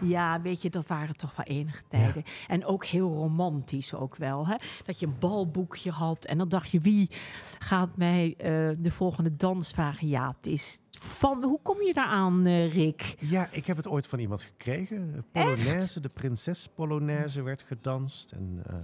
[0.00, 2.22] Ja, weet je, dat waren toch wel enige tijden.
[2.48, 4.56] En ook heel romantisch ook wel, hè?
[4.84, 7.10] Dat je een balboekje had en dan dacht je, wie
[7.58, 10.08] gaat mij eh, de volgende dans vragen?
[10.08, 11.44] Ja, het is van...
[11.44, 13.16] Hoe kom je daar aan, eh, Rick?
[13.18, 15.24] Ja, ik heb het ooit van iemand gekregen.
[15.32, 18.32] Polonaise, de prinses Polonaise werd gedanst.
[18.32, 18.76] En eh,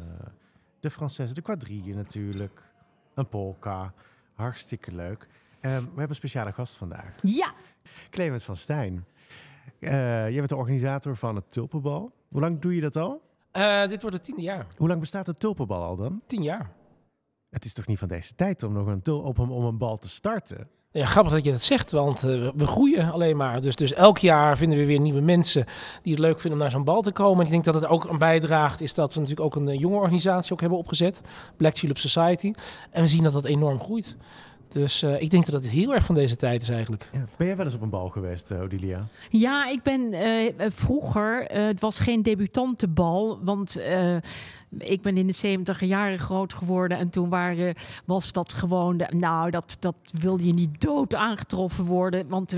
[0.80, 2.62] de Française, de quadrille natuurlijk.
[3.14, 3.92] Een polka.
[4.34, 5.28] Hartstikke leuk.
[5.60, 7.18] Ehm, we hebben een speciale gast vandaag.
[7.22, 7.52] Ja,
[8.10, 9.04] Clement van Stijn.
[9.80, 9.90] Eh
[10.28, 12.12] jij bent de organisator van het Tulpenbal.
[12.28, 13.20] Hoe lang doe je dat al?
[13.50, 14.66] Eh, dit wordt het tiende jaar.
[14.76, 16.20] Hoe lang bestaat het Tulpenbal al dan?
[16.26, 16.70] Tien jaar.
[17.50, 19.78] Het is toch niet van deze tijd om nog een, tul op een, om een
[19.78, 20.68] bal te starten?
[20.92, 23.60] Ja, grappig dat je dat zegt, want eh, we groeien alleen maar.
[23.60, 25.64] Dus, dus elk jaar vinden we weer nieuwe mensen
[26.02, 27.38] die het leuk vinden om naar zo'n bal te komen.
[27.38, 29.96] En ik denk dat het ook aan bijdraagt, is dat we natuurlijk ook een jonge
[29.96, 31.20] organisatie ook hebben opgezet.
[31.56, 32.52] Black Tulip Society.
[32.90, 34.16] En we zien dat dat enorm groeit.
[34.72, 37.08] Dus eh, ik denk dat het heel erg van deze tijd is eigenlijk.
[37.12, 37.24] Ja.
[37.36, 39.06] Ben jij wel eens op een bal geweest, eh, Odilia?
[39.30, 44.16] Ja, ik ben eh, vroeger, eh, het was geen debutantenbal, want eh,
[44.78, 49.06] ik ben in de 70 jaren groot geworden en toen waren, was dat gewoon, de,
[49.16, 52.50] nou, dat, dat wilde je niet dood aangetroffen worden, want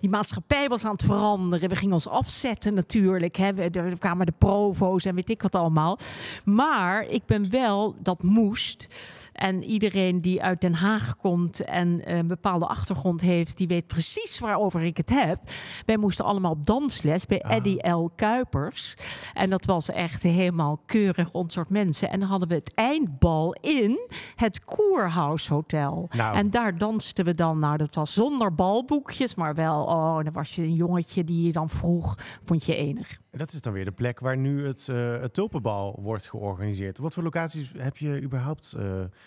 [0.00, 1.68] die maatschappij was aan het veranderen.
[1.68, 3.54] We gingen ons afzetten natuurlijk, hè.
[3.54, 5.98] We, er kwamen de provo's en weet ik wat allemaal.
[6.44, 8.86] Maar ik ben wel, dat moest.
[9.32, 13.86] En iedereen die uit Den Haag komt en eh, een bepaalde achtergrond heeft, die weet
[13.86, 15.38] precies waarover ik het heb.
[15.86, 17.54] Wij moesten allemaal op dansles bij Ah.
[17.56, 18.10] Eddie L.
[18.16, 18.94] Kuipers.
[19.34, 22.10] En dat was echt helemaal keurig ons soort mensen.
[22.10, 26.08] En dan hadden we het eindbal in het Koerhuis Hotel.
[26.16, 26.36] Nou.
[26.36, 27.58] En daar dansten we dan.
[27.58, 31.52] Nou, dat was zonder balboekjes, maar wel, oh, dan was je een jongetje die je
[31.52, 33.18] dan vroeg, vond je enig.
[33.30, 36.98] Dat is dan weer de plek waar nu het, eh, het Tulpenbal wordt georganiseerd.
[36.98, 38.72] Wat voor locaties heb je überhaupt?
[38.72, 38.84] eh,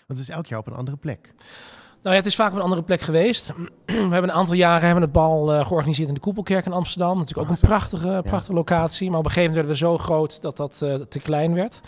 [0.08, 1.34] want het is elk jaar op een andere plek.
[2.04, 3.52] Nou ja, het is vaak op een andere plek geweest.
[3.86, 7.18] We hebben een aantal jaren hebben het bal eh, georganiseerd in de Koepelkerk in Amsterdam.
[7.18, 9.10] Natuurlijk ook een prachtige, prachtige locatie.
[9.10, 11.82] Maar op een gegeven moment werden we zo groot dat dat eh, te klein werd.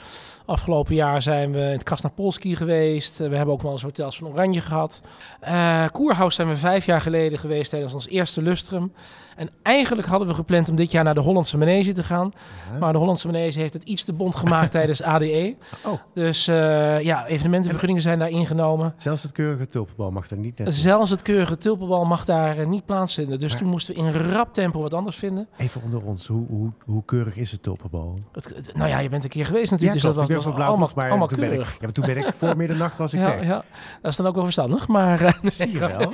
[0.45, 3.19] Afgelopen jaar zijn we in het Krasnapolski geweest.
[3.21, 5.01] Eh, we hebben ook wel eens hotels van Oranje gehad.
[5.39, 8.91] Eh Koerhuis zijn we vijf jaar geleden geweest tijdens ons eerste lustrum.
[9.35, 12.31] En eigenlijk hadden we gepland om dit jaar naar de Hollandse Manege te gaan.
[12.79, 15.55] Maar de Hollandse Manege heeft het iets te bond gemaakt tijdens ADE.
[15.85, 15.93] Oh.
[16.13, 18.93] Dus eh, ja, evenementenvergunningen zijn daar ingenomen.
[18.97, 20.73] Zelfs het keurige tulpenbal mag er niet net.
[20.73, 23.39] Zelfs het keurige tulpenbal mag daar niet plaatsvinden.
[23.39, 25.47] Dus Maar- toen moesten we in rap tempo wat anders vinden.
[25.57, 28.19] Even onder ons, hoe, hoe, hoe keurig is het tulpenbal?
[28.31, 30.01] Het, het- nou ja, je bent een keer geweest natuurlijk.
[30.01, 32.05] ja, dus dat was, van blauw, allemaal, maar allemaal toen ben ik, ja, maar toen
[32.05, 33.63] ben ik voor middernacht was ik Ja, ja,
[34.01, 34.87] dat is dan ook wel verstandig.
[34.87, 36.13] Maar eh, Zie je wel.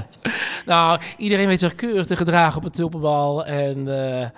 [0.66, 3.44] nou, iedereen weet zich keurig te gedragen op het tulpenbal.
[3.46, 4.28] En eh,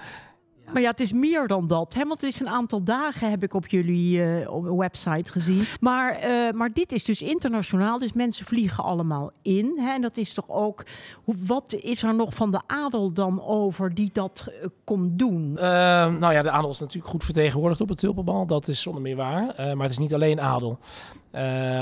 [0.75, 1.95] Maar ja, het is meer dan dat.
[1.95, 2.05] Hè?
[2.05, 5.67] Want het is een aantal dagen, heb ik op jullie eh, website gezien.
[5.81, 7.99] Maar, eh, maar dit is dus internationaal.
[7.99, 9.73] Dus mensen vliegen allemaal in.
[9.77, 9.93] Hè?
[9.93, 10.85] En dat is toch ook...
[11.25, 15.57] Wat is er nog van de adel dan over die dat eh, komt doen?
[15.59, 15.65] eh,
[16.15, 18.47] nou ja, de adel is natuurlijk goed vertegenwoordigd op het tulpenbal.
[18.47, 19.55] Dat is zonder meer waar.
[19.57, 20.79] Maar het is niet alleen adel.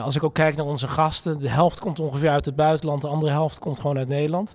[0.03, 3.09] Als ik ook kijk naar onze gasten, de helft komt ongeveer uit het buitenland, de
[3.09, 4.55] andere helft komt gewoon uit Nederland.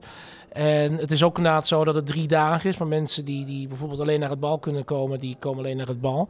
[0.58, 3.68] En het is ook inderdaad zo dat het drie dagen is, maar mensen die, die
[3.68, 6.30] bijvoorbeeld alleen naar het bal kunnen komen, die komen alleen naar het bal.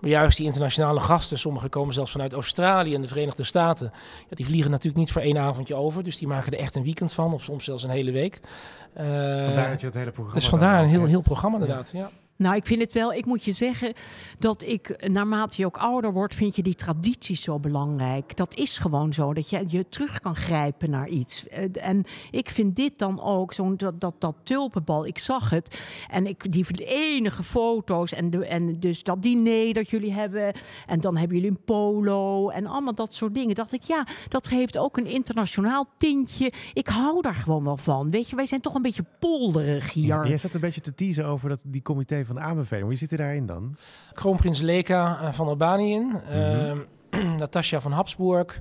[0.00, 3.90] Maar juist die internationale gasten, sommigen komen zelfs vanuit Australië en de Verenigde Staten.
[4.28, 6.82] Ja, die vliegen natuurlijk niet voor één avondje over, dus die maken er echt een
[6.82, 8.40] weekend van, of soms zelfs een hele week.
[8.92, 9.04] Eh,
[9.44, 10.40] Vandaar dat je het hele programma...
[10.40, 11.90] dus vandaar een heel, heel programma inderdaad.
[11.92, 12.10] Ja.
[12.36, 13.92] Nou, ik vind het wel, ik moet je zeggen
[14.38, 18.36] dat ik, naarmate je ook ouder wordt, vind je die tradities zo belangrijk.
[18.36, 21.48] Dat is gewoon zo, dat je, je terug kan grijpen naar iets.
[21.48, 25.80] Eh, En ik vind dit dan ook, zo'n dat, dat, tulpenbal, ik zag het.
[26.10, 30.54] En ik, die enige foto's en, en dus dat diner dat jullie hebben.
[30.86, 33.54] En dan hebben jullie een polo en allemaal dat soort dingen.
[33.54, 36.52] Dacht ik, ja, dat geeft ook een internationaal tintje.
[36.72, 38.10] Ik hou daar gewoon wel van.
[38.10, 40.06] Weet je, wij zijn toch een beetje polderig hier.
[40.06, 42.88] Ja, jij zat een beetje te teasen over dat, die comité van de aanbeveling.
[42.88, 43.76] Wie zit er daarin dan?
[44.12, 45.94] Kroonprins Leka eh, van Albanië,
[46.30, 46.76] in,
[47.38, 48.60] Natasja van Habsburg.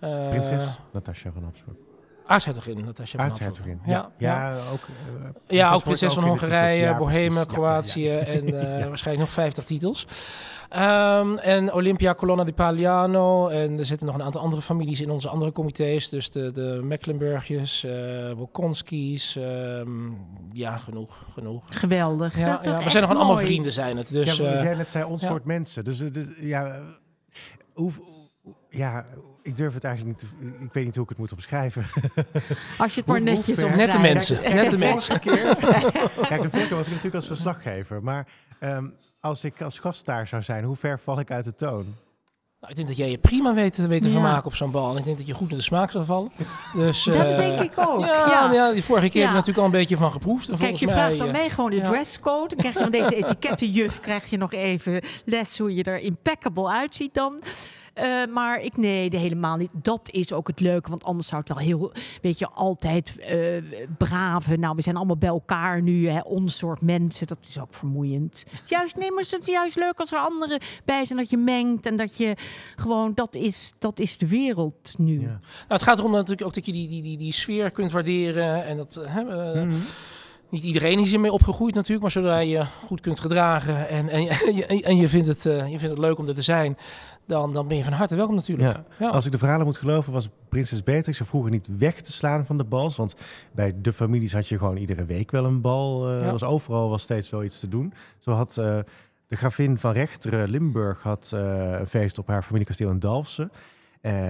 [0.00, 1.76] eh, Prinses Natasja van Habsburg.
[2.28, 3.80] Aartshertogin Natasja van Aartshertogin.
[3.84, 4.10] Habsburg.
[4.18, 4.80] Ja, ja, ook...
[5.46, 6.50] eh, Ja, ook prinses van in de titels.
[6.50, 7.36] Hongarije, Ja, Bohemen, precies.
[7.38, 8.24] Ja, Kroatië ja, ja.
[8.24, 10.06] en eh, waarschijnlijk nog 50 titels.
[10.68, 13.48] Ehm, en Olympia Colonna di Pagliano.
[13.48, 16.08] En er zitten nog een aantal andere families in onze andere comité's.
[16.08, 19.36] Dus de, de Mecklenburgjes, eh Wolkonskis.
[19.36, 19.88] ehm,
[20.52, 21.64] ja, genoeg, genoeg.
[21.68, 22.38] Geweldig.
[22.38, 24.12] Ja, ja, we zijn nog allemaal vrienden zijn het.
[24.12, 25.28] Dus, ja, maar eh, jij net zei ons ja.
[25.28, 25.84] soort mensen.
[25.84, 26.80] Dus, eh, dus ja, eh,
[27.72, 27.92] hoe,
[28.42, 29.06] hoe- ja,
[29.48, 30.30] ik durf het eigenlijk niet.
[30.30, 31.82] Te, ik weet niet hoe ik het moet omschrijven.
[32.78, 33.76] Als je het maar Hoe- netjes omschrijft.
[33.76, 35.20] Nette mensen, Kijk, nette de mensen.
[35.20, 38.02] Kijk, de vorige keer was ik natuurlijk als verslaggever.
[38.02, 38.26] Maar
[38.60, 38.84] ehm,
[39.20, 41.94] als ik als gast daar zou zijn, hoe ver val ik uit de toon?
[42.60, 44.00] Nou, ik denk dat jij je prima weet, te Ja.
[44.00, 44.90] vermaken op zo'n bal.
[44.92, 46.30] En ik denk dat je goed in de smaak zal vallen.
[46.74, 48.00] Dus, Dat eh, denk ik ook.
[48.00, 48.52] Ja, Ja.
[48.52, 48.72] ja.
[48.72, 49.26] die vorige keer Ja.
[49.26, 50.48] heb je natuurlijk al een beetje van geproefd.
[50.48, 51.82] En Kijk, je vraagt mij, aan eh, mij gewoon de ja.
[51.82, 52.48] dresscode.
[52.48, 56.68] Dan krijg je van deze etikettenjuf krijg je nog even les hoe je er impeccable
[56.70, 57.42] uitziet dan.
[57.98, 59.70] Eh, maar ik nee, de helemaal niet.
[59.72, 63.62] Dat is ook het leuke, want anders zou het wel heel, weet je, altijd eh
[63.98, 64.56] brave.
[64.56, 67.26] Nou, we zijn allemaal bij elkaar nu, hè, ons soort mensen.
[67.26, 68.44] Dat is ook vermoeiend.
[68.64, 71.86] Juist, nee, maar is het juist leuk als er anderen bij zijn, dat je mengt
[71.86, 72.36] en dat je
[72.76, 75.20] gewoon, dat is, dat is de wereld nu.
[75.20, 75.26] Ja.
[75.26, 78.64] Nou, het gaat erom natuurlijk ook dat je die, die, die, die sfeer kunt waarderen.
[78.64, 79.76] En dat, hè, eh, Mhm.
[80.50, 82.02] Niet iedereen is hiermee opgegroeid natuurlijk.
[82.02, 85.56] Maar zodra je goed kunt gedragen en, en, en, je, en je, vindt het, eh,
[85.56, 86.76] je vindt het leuk om er te zijn...
[87.26, 88.68] Dan, dan ben je van harte welkom natuurlijk.
[88.68, 88.84] Ja.
[88.98, 89.08] Ja.
[89.08, 92.46] Als ik de verhalen moet geloven, was prinses Beatrix er vroeger niet weg te slaan
[92.46, 92.96] van de bals.
[92.96, 93.14] Want
[93.52, 96.12] bij de families had je gewoon iedere week wel een bal.
[96.12, 96.30] Ja.
[96.30, 97.92] was overal was steeds wel iets te doen.
[98.18, 98.78] Zo had eh,
[99.26, 103.52] de gravin van Rechteren, Limburg, had, een feest op haar familiekasteel in Dalfsen.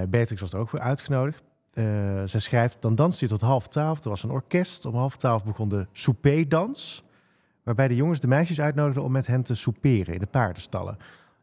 [0.09, 1.43] Beatrix was er ook voor uitgenodigd.
[1.79, 1.85] Eh
[2.25, 4.05] zij schrijft, dan danste hij tot half twaalf.
[4.05, 4.85] Er was een orkest.
[4.85, 7.05] Om half twaalf begon de souper-dans.
[7.63, 10.97] Waarbij de jongens de meisjes uitnodigden om met hen te souperen in de paardenstallen.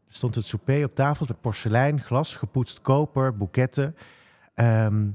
[0.07, 3.95] Er stond het souper op tafels met porselein, glas, gepoetst koper, boeketten.
[4.53, 5.07] Ehm,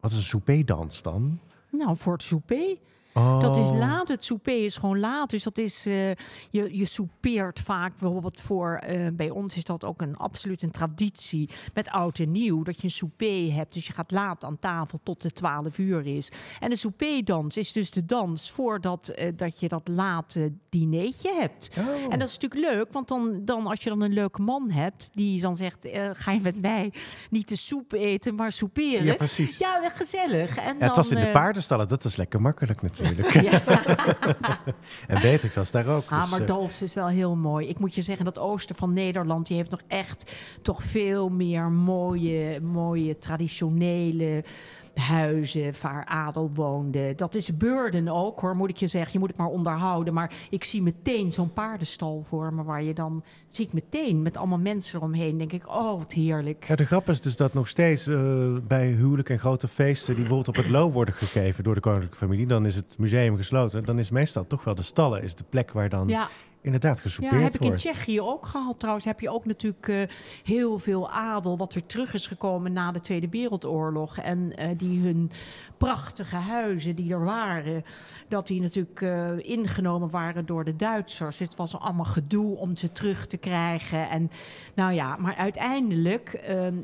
[0.00, 1.38] wat is een souperdans dan?
[1.70, 2.76] Nou, voor het souper.
[3.14, 3.40] Oh.
[3.40, 4.08] Dat is laat.
[4.08, 5.30] Het souper is gewoon laat.
[5.30, 6.10] Dus dat is, eh,
[6.50, 10.70] je, je soupeert vaak bijvoorbeeld voor, eh, bij ons is dat ook een absoluut een
[10.70, 13.72] traditie met oud en nieuw, dat je een souper hebt.
[13.74, 16.30] Dus je gaat laat aan tafel tot het 12 uur is.
[16.60, 21.70] En de souperdans is dus de dans voordat eh, dat je dat late dinertje hebt.
[21.78, 22.12] Oh.
[22.12, 25.10] En dat is natuurlijk leuk, want dan, dan als je dan een leuke man hebt
[25.14, 26.92] die dan zegt, ga je met mij
[27.30, 29.04] niet de soep eten, maar souperen.
[29.04, 29.58] Ja, precies.
[29.58, 30.56] Ja, Ja, gezellig.
[30.56, 33.01] En het was in de paardenstallen, dat is lekker makkelijk natuurlijk.
[33.42, 33.62] Ja.
[35.08, 36.04] en Beatrix was daar ook.
[36.08, 37.68] Ah, dus, maar Dalfsen is wel heel mooi.
[37.68, 39.46] Ik moet je zeggen, dat oosten van Nederland...
[39.46, 44.44] die heeft nog echt toch veel meer mooie, mooie traditionele
[44.94, 47.14] huizen waar adel woonde.
[47.14, 49.12] Dat is Burden ook hoor, moet ik je zeggen.
[49.12, 50.14] Je moet het maar onderhouden.
[50.14, 54.36] Maar ik zie meteen zo'n paardenstal voor me, waar je dan zie ik meteen met
[54.36, 55.38] allemaal mensen eromheen.
[55.38, 56.64] Denk ik, oh wat heerlijk.
[56.68, 58.16] Ja, de grap is dus dat nog steeds eh,
[58.66, 62.16] bij huwelijk en grote feesten die bijvoorbeeld op het Loo worden gegeven door de koninklijke
[62.16, 63.84] familie, dan is het museum gesloten.
[63.84, 66.28] Dan is meestal toch wel de stallen, is de plek waar dan Ja,
[66.62, 67.76] inderdaad Ja, gesoupeerd heb ik in.
[67.76, 68.78] Tsjechië ook gehad.
[68.78, 70.02] Trouwens heb je ook natuurlijk eh,
[70.42, 74.18] heel veel adel wat weer terug is gekomen na de Tweede Wereldoorlog.
[74.18, 75.30] En eh, die hun
[75.76, 77.84] prachtige huizen die er waren,
[78.28, 81.38] dat die natuurlijk eh, ingenomen waren door de Duitsers.
[81.38, 84.08] Het was allemaal gedoe om ze terug te krijgen.
[84.08, 84.30] En
[84.74, 86.76] nou ja, maar uiteindelijk ehm,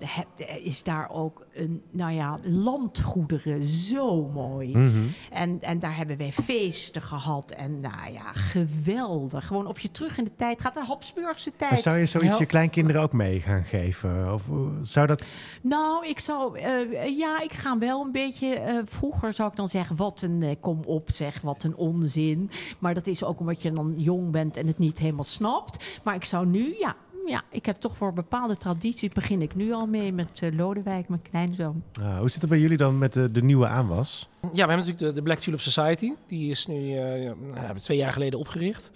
[0.62, 4.76] is daar ook een, nou ja, landgoederen zo mooi.
[4.76, 4.98] Mhm.
[5.30, 7.50] En, en daar hebben wij feesten gehad.
[7.50, 9.46] En nou ja, geweldig.
[9.46, 11.70] Gewoon of je terug in de tijd gaat, de Habsburgse tijd.
[11.70, 12.38] Maar zou je zoiets Ja.
[12.38, 14.32] je kleinkinderen ook mee gaan geven?
[14.34, 15.36] Of eh, zou dat...
[15.62, 18.54] Nou, ik zou, eh, ja, ik ga wel een beetje.
[18.54, 22.50] eh, vroeger zou ik dan zeggen: wat een kom op, zeg, wat een onzin.
[22.78, 26.00] Maar dat is ook omdat je dan jong bent en het niet helemaal snapt.
[26.04, 26.96] Maar ik zou nu, ja.
[27.28, 31.08] Ja, ik heb toch voor bepaalde tradities begin ik nu al mee met eh, Lodewijk,
[31.08, 31.82] mijn kleinzoon.
[32.02, 34.28] Ah, hoe zit het bij jullie dan met de, de nieuwe aanwas?
[34.40, 36.12] Ja, we hebben natuurlijk de, de Black Tulip Society.
[36.26, 38.90] Die is nu eh, ja, nou, twee jaar geleden opgericht.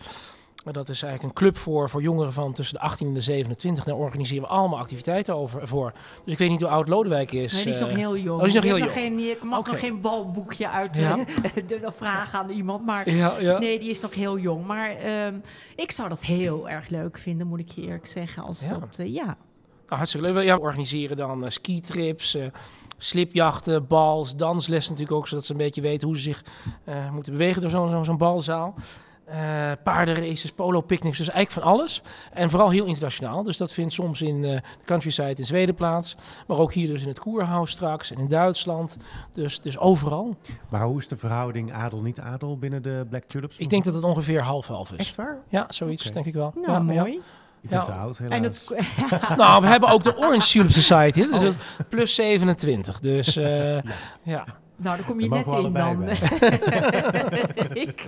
[0.64, 3.20] Maar dat is eigenlijk een club voor, voor jongeren van tussen de 18 en de
[3.20, 3.84] 27.
[3.84, 5.92] Daar organiseren we allemaal activiteiten over, voor.
[6.24, 7.52] Dus ik weet niet hoe oud Lodewijk is.
[7.52, 7.86] Nee, die is eh.
[7.86, 8.40] nog heel jong.
[8.40, 8.88] oh, die is nog heel.
[8.90, 9.70] Geen, ik mag Oké.
[9.70, 11.16] nog geen balboekje uit Ja.
[11.66, 12.84] de vragen aan iemand.
[12.86, 13.58] Maar Ja, ja.
[13.58, 14.66] nee, die is nog heel jong.
[14.66, 15.34] Maar ehm,
[15.76, 18.42] ik zou dat heel erg leuk vinden, moet ik je eerlijk zeggen.
[18.42, 19.24] Als dat, eh, ja.
[19.92, 20.44] Nou, hartstikke leuk.
[20.44, 22.46] Ja, we organiseren dan eh, skitrips, eh,
[22.96, 26.44] slipjachten, bals, dansles natuurlijk ook, zodat ze een beetje weten hoe ze zich
[26.84, 28.74] eh, moeten bewegen door zo'n zo'n balzaal.
[29.32, 29.38] Eh
[29.84, 32.02] paardenraces, polo-picnics, dus eigenlijk van alles.
[32.32, 33.42] En vooral heel internationaal.
[33.42, 36.16] Dus dat vindt soms in eh, de countryside in Zweden plaats.
[36.46, 38.96] Maar ook hier dus in het Koerhuis straks en in Duitsland.
[39.32, 40.36] Dus, dus overal.
[40.70, 43.56] Maar hoe is de verhouding adel-niet-adel binnen de Black Tulips?
[43.56, 44.98] Ik denk dat het ongeveer half-half is.
[45.06, 45.38] Echt waar?
[45.48, 46.52] Ja, zoiets denk ik wel.
[46.54, 47.00] Nou, ja, ja.
[47.00, 47.20] mooi.
[47.62, 47.84] Ik ben Ja.
[47.84, 48.36] te oud, helaas.
[48.36, 48.66] En het,
[49.36, 51.26] Nou, we hebben ook de Orange Tulip Society.
[51.30, 51.54] Dus dat
[51.88, 53.00] plus 27.
[53.00, 53.78] Dus eh,
[54.22, 54.44] ja.
[54.82, 56.02] Nou, daar kom je net in dan.
[57.86, 58.06] ik,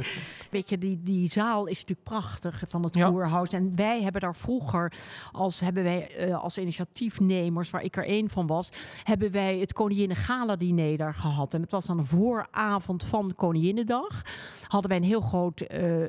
[0.51, 3.11] weet je, die, die zaal is natuurlijk prachtig van het Ja.
[3.11, 3.51] Koerhuis.
[3.51, 4.93] En wij hebben daar vroeger,
[5.33, 8.69] als hebben wij eh, als initiatiefnemers, waar ik er één van was,
[9.03, 11.55] hebben wij het Koninginnen Gala diner daar gehad.
[11.55, 14.23] En het was dan een vooravond van Koninginnedag.
[14.67, 16.03] Hadden wij een heel groot eh,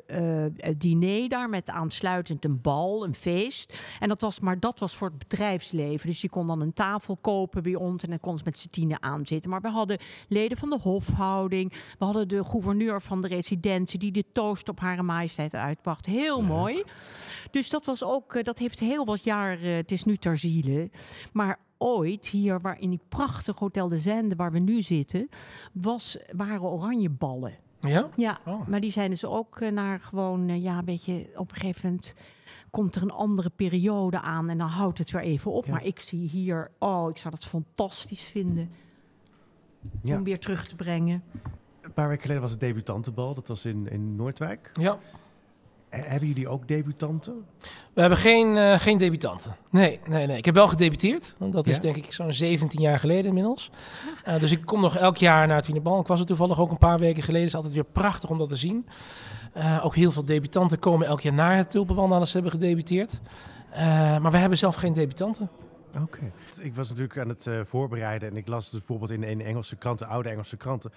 [0.45, 3.79] eh, diner daar met aansluitend een bal, een feest.
[3.99, 6.09] En dat was, maar dat was voor het bedrijfsleven.
[6.09, 8.69] Dus je kon dan een tafel kopen bij ons en dan kon ze met z'n
[8.69, 9.49] tienen aanzitten.
[9.49, 9.97] Maar we hadden
[10.27, 11.71] leden van de hofhouding.
[11.99, 16.05] We hadden de gouverneur van de residentie die de toast op Hare Majesteit uitbracht.
[16.05, 16.83] Heel mooi.
[17.51, 20.37] Dus dat was ook, eh, dat heeft heel wat jaar, eh, het is nu ter
[20.37, 20.89] ziele.
[21.33, 25.29] Maar ooit, hier waar in die prachtige Hotel de Zende waar we nu zitten,
[25.73, 27.53] was, waren oranjeballen.
[27.79, 28.09] Ja?
[28.15, 28.67] Ja, Oh.
[28.67, 32.13] maar die zijn dus ook eh, naar gewoon, ja, een beetje op een gegeven moment
[32.69, 35.65] komt er een andere periode aan en dan houdt het weer even op.
[35.65, 35.71] Ja.
[35.71, 38.69] Maar ik zie hier, oh, ik zou dat fantastisch vinden
[40.01, 40.17] Ja.
[40.17, 41.23] om weer terug te brengen.
[41.81, 43.33] Een paar weken geleden was het debutantenbal.
[43.33, 44.71] Dat was in, in Noordwijk.
[44.73, 44.97] Ja.
[45.89, 47.45] Hebben jullie ook debutanten?
[47.93, 49.55] We hebben geen, eh, geen debutanten.
[49.71, 50.37] Nee, nee, nee.
[50.37, 51.35] Ik heb wel gedebuteerd.
[51.37, 53.69] Want dat is denk ik zo'n 17 jaar geleden inmiddels.
[54.23, 55.99] Eh, dus ik kom nog elk jaar naar het Wienerbal.
[55.99, 57.41] Ik was er toevallig ook een paar weken geleden.
[57.41, 58.85] Het is altijd weer prachtig om dat te zien.
[59.53, 63.19] Eh, ook heel veel debutanten komen elk jaar naar het Tulpenbal nadat ze hebben gedebuteerd.
[63.71, 65.49] Eh, maar we hebben zelf geen debutanten.
[66.01, 66.31] Oké.
[66.61, 69.75] Ik was natuurlijk aan het eh, voorbereiden en ik las dus bijvoorbeeld in, in Engelse
[69.75, 70.91] kranten, oude Engelse kranten.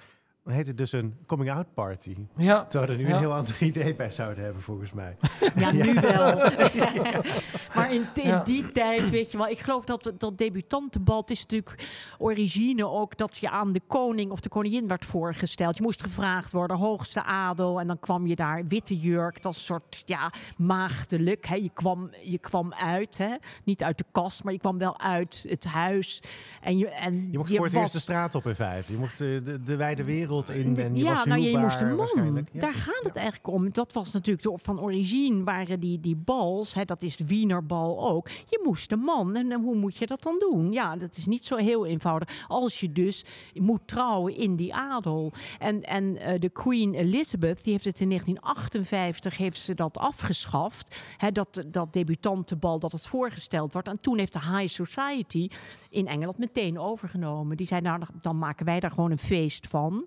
[0.48, 2.16] Heet het dus een coming-out party.
[2.36, 3.14] Ja, Terwijl we er nu Ja.
[3.14, 5.16] een heel ander idee bij zouden hebben, volgens mij.
[5.56, 6.36] Ja, nu wel.
[7.74, 8.42] maar in, in Ja.
[8.44, 11.86] die tijd, weet je wel, ik geloof dat dat debutantenbal, het is natuurlijk
[12.18, 15.76] origine ook dat je aan de koning of de koningin werd voorgesteld.
[15.76, 20.02] Je moest gevraagd worden, hoogste adel, en dan kwam je daar, witte jurk, dat soort,
[20.06, 21.46] ja, maagdelijk.
[21.46, 21.54] Hè.
[21.54, 23.34] Je, kwam, je kwam uit, hè.
[23.64, 26.22] niet uit de kast, maar je kwam wel uit het huis.
[26.62, 28.92] En je, en Je mocht voor het was- eerst de straat op in feite.
[28.92, 31.80] Je mocht eh, de, de wijde wereld in en je ja, was nou, je moest
[31.80, 32.46] een man.
[32.52, 32.60] Ja.
[32.60, 33.72] Daar gaat het eigenlijk om.
[33.72, 36.74] Dat was natuurlijk zo van origine waren die, die bals.
[36.74, 38.28] Hè, dat is de Wienerbal ook.
[38.28, 39.36] Je moest een man.
[39.36, 40.72] En, eh, hoe moet je dat dan doen?
[40.72, 42.44] Ja, dat is niet zo heel eenvoudig.
[42.48, 43.24] Als je dus
[43.54, 45.32] moet trouwen in die adel.
[45.58, 50.96] En, en eh, de Queen Elizabeth, die heeft het in 1958 heeft ze dat afgeschaft.
[51.16, 53.88] Hè, dat, dat debutantenbal, dat het voorgesteld wordt.
[53.88, 55.48] En toen heeft de High Society
[55.90, 57.56] in Engeland meteen overgenomen.
[57.56, 60.06] Die zei, nou, dan maken wij daar gewoon een feest van.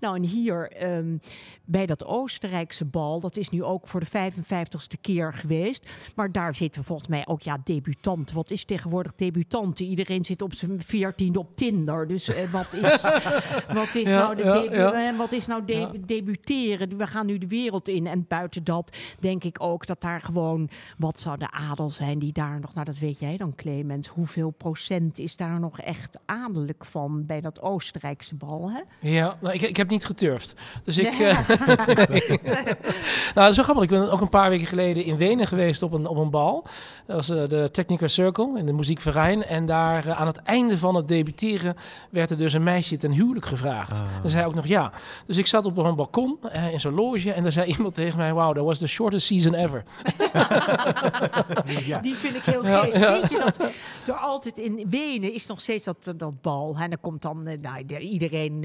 [0.00, 1.16] Nou, en hier ehm,
[1.64, 5.90] bij dat Oostenrijkse bal, dat is nu ook voor de 55ste keer geweest.
[6.14, 8.34] Maar daar zitten volgens mij ook, ja, debutanten.
[8.34, 9.84] Wat is tegenwoordig debutanten?
[9.86, 12.06] Iedereen zit op zijn veertiende op Tinder.
[12.08, 13.02] Dus eh, wat is,
[13.80, 15.16] wat is Ja, nou, de ja, debu- ja.
[15.16, 16.96] wat is nou de- debuteren?
[16.96, 18.06] We gaan nu de wereld in.
[18.06, 20.68] En buiten dat denk ik ook dat daar gewoon...
[20.98, 22.74] Wat zou de adel zijn die daar nog...
[22.74, 24.08] Nou, dat weet jij dan, Clemens.
[24.08, 28.80] Hoeveel procent is daar nog echt adellijk van bij dat Oostenrijkse bal, hè?
[29.08, 30.54] Ja, nou, ik, ik heb niet geturfd.
[30.84, 31.18] Dus ik.
[31.18, 31.28] Nee.
[31.28, 31.48] eh,
[33.34, 33.82] nou, dat is wel grappig.
[33.84, 36.64] Ik ben ook een paar weken geleden in Wenen geweest op een, op een bal.
[37.06, 39.44] Dat was eh, de Technical Circle in de muziekverein.
[39.44, 41.76] En daar eh, aan het einde van het debuteren
[42.10, 43.92] werd er dus een meisje ten huwelijk gevraagd.
[43.92, 44.06] Ah.
[44.20, 44.92] Dan zei ook nog ja.
[45.26, 48.18] Dus ik zat op een balkon eh, in zo'n loge en daar zei iemand tegen
[48.18, 49.82] mij: Wow, that was the shortest season ever.
[51.86, 51.98] Ja.
[51.98, 53.00] Die vind ik heel Ja, geestig.
[53.00, 53.12] ja.
[53.20, 53.58] Weet je dat
[54.06, 56.76] er altijd in Wenen is nog steeds dat, dat bal.
[56.78, 58.60] En dan komt dan, nou, de- iedereen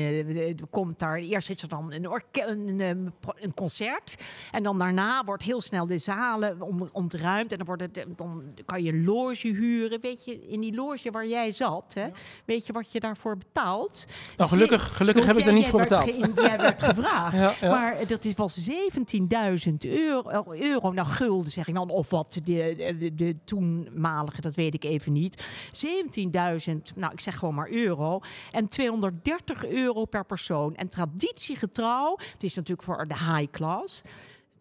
[0.67, 1.17] eh, eh, komt daar.
[1.17, 4.15] Eerst is er dan een, een, een, een concert.
[4.51, 7.51] En dan daarna wordt heel snel de zalen om, ontruimd.
[7.51, 9.99] En dan, wordt het, dan kan je een loge huren.
[10.01, 12.07] Weet je, in die loge waar jij zat, hè,
[12.45, 14.05] weet je wat je daarvoor betaalt?
[14.37, 16.03] Nou, gelukkig, gelukkig heb ik er niet voor betaald.
[16.13, 17.35] ge- Jij werd gevraagd.
[17.47, 17.69] Ja, ja.
[17.69, 22.39] Maar eh, dat is, was 17.000 euro, euro, nou gulden zeg ik dan, of wat,
[22.43, 25.43] de, de, de toenmalige, dat weet ik even niet.
[25.87, 28.19] 17.000, nou ik zeg gewoon maar euro.
[28.51, 30.56] En 230 euro per persoon.
[30.75, 34.01] En traditiegetrouw, het is natuurlijk voor de high class.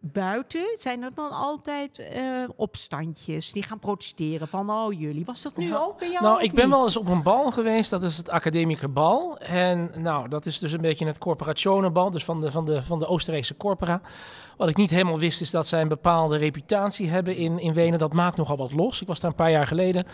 [0.01, 2.23] Buiten zijn er dan altijd eh,
[2.57, 6.25] opstandjes die gaan protesteren van, oh jullie, was dat nu ook bij jou?
[6.25, 6.75] Nou, ik ben niet?
[6.75, 7.91] wel eens op een bal geweest.
[7.91, 9.39] Dat is het Academieke Bal.
[9.39, 12.11] En nou, dat is dus een beetje het corporationenbal.
[12.11, 14.01] Dus van de, van de, van de Oostenrijkse corpora.
[14.57, 17.99] Wat ik niet helemaal wist is dat zij een bepaalde reputatie hebben in, in Wenen.
[17.99, 19.01] Dat maakt nogal wat los.
[19.01, 20.07] Ik was daar een paar jaar geleden.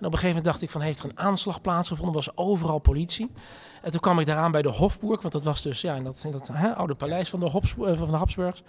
[0.00, 2.14] En op een gegeven moment dacht ik van, heeft er een aanslag plaatsgevonden?
[2.14, 3.30] Was overal politie.
[3.82, 5.20] En toen kwam ik daaraan bij de Hofburg.
[5.20, 7.74] Want dat was dus ja, in dat, in dat hè, oude paleis van de, Hofs,
[7.78, 8.62] eh, van de Habsburgs.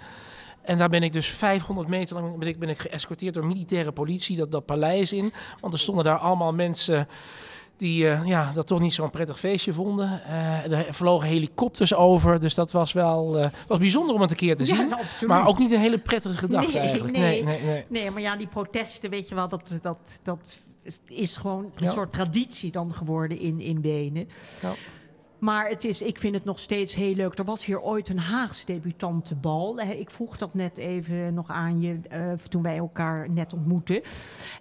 [0.61, 3.91] En daar ben ik dus 500 meter lang ben ik, ben ik geëscorteerd door militaire
[3.91, 5.33] politie dat, dat paleis in.
[5.59, 7.07] Want er stonden daar allemaal mensen
[7.81, 10.21] die eh, ja, dat toch niet zo'n prettig feestje vonden.
[10.25, 14.35] Eh, er vlogen helikopters over, dus dat was wel eh, was bijzonder om het een
[14.35, 14.93] keer te zien.
[15.27, 17.17] maar ook niet een hele prettige gedachte Nee, eigenlijk.
[17.17, 17.43] nee.
[17.43, 17.85] Nee, nee, nee.
[17.87, 20.59] Nee, maar ja, die protesten, weet je wel, dat, dat, dat
[21.07, 21.91] is gewoon een Ja.
[21.91, 24.27] soort traditie dan geworden in, in Wenen.
[24.61, 24.73] Ja.
[25.39, 27.37] Maar het is, ik vind het nog steeds heel leuk.
[27.37, 29.79] Er was hier ooit een Haagse debutantenbal.
[29.79, 34.01] Eh, Ik vroeg dat net even nog aan je eh, toen wij elkaar net ontmoetten.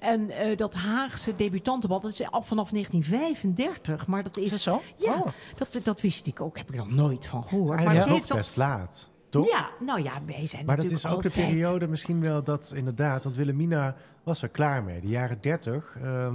[0.01, 4.07] En eh, dat Haagse debutantenbal, dat is al vanaf 1935.
[4.07, 4.45] Maar dat is.
[4.45, 4.83] Is dat zo?
[4.97, 5.27] Ja, Oh.
[5.57, 6.57] dat, dat wist ik ook.
[6.57, 7.69] Heb ik nog nooit van gehoord.
[7.69, 9.51] Maar Eigenlijk het ook heeft best laat, toch?
[9.51, 13.25] Ja, nou ja, wij zijn Maar dat is ook de periode misschien wel dat inderdaad,
[13.25, 15.01] want Wilhelmina was er klaar mee.
[15.01, 16.35] De jaren 30 ehm,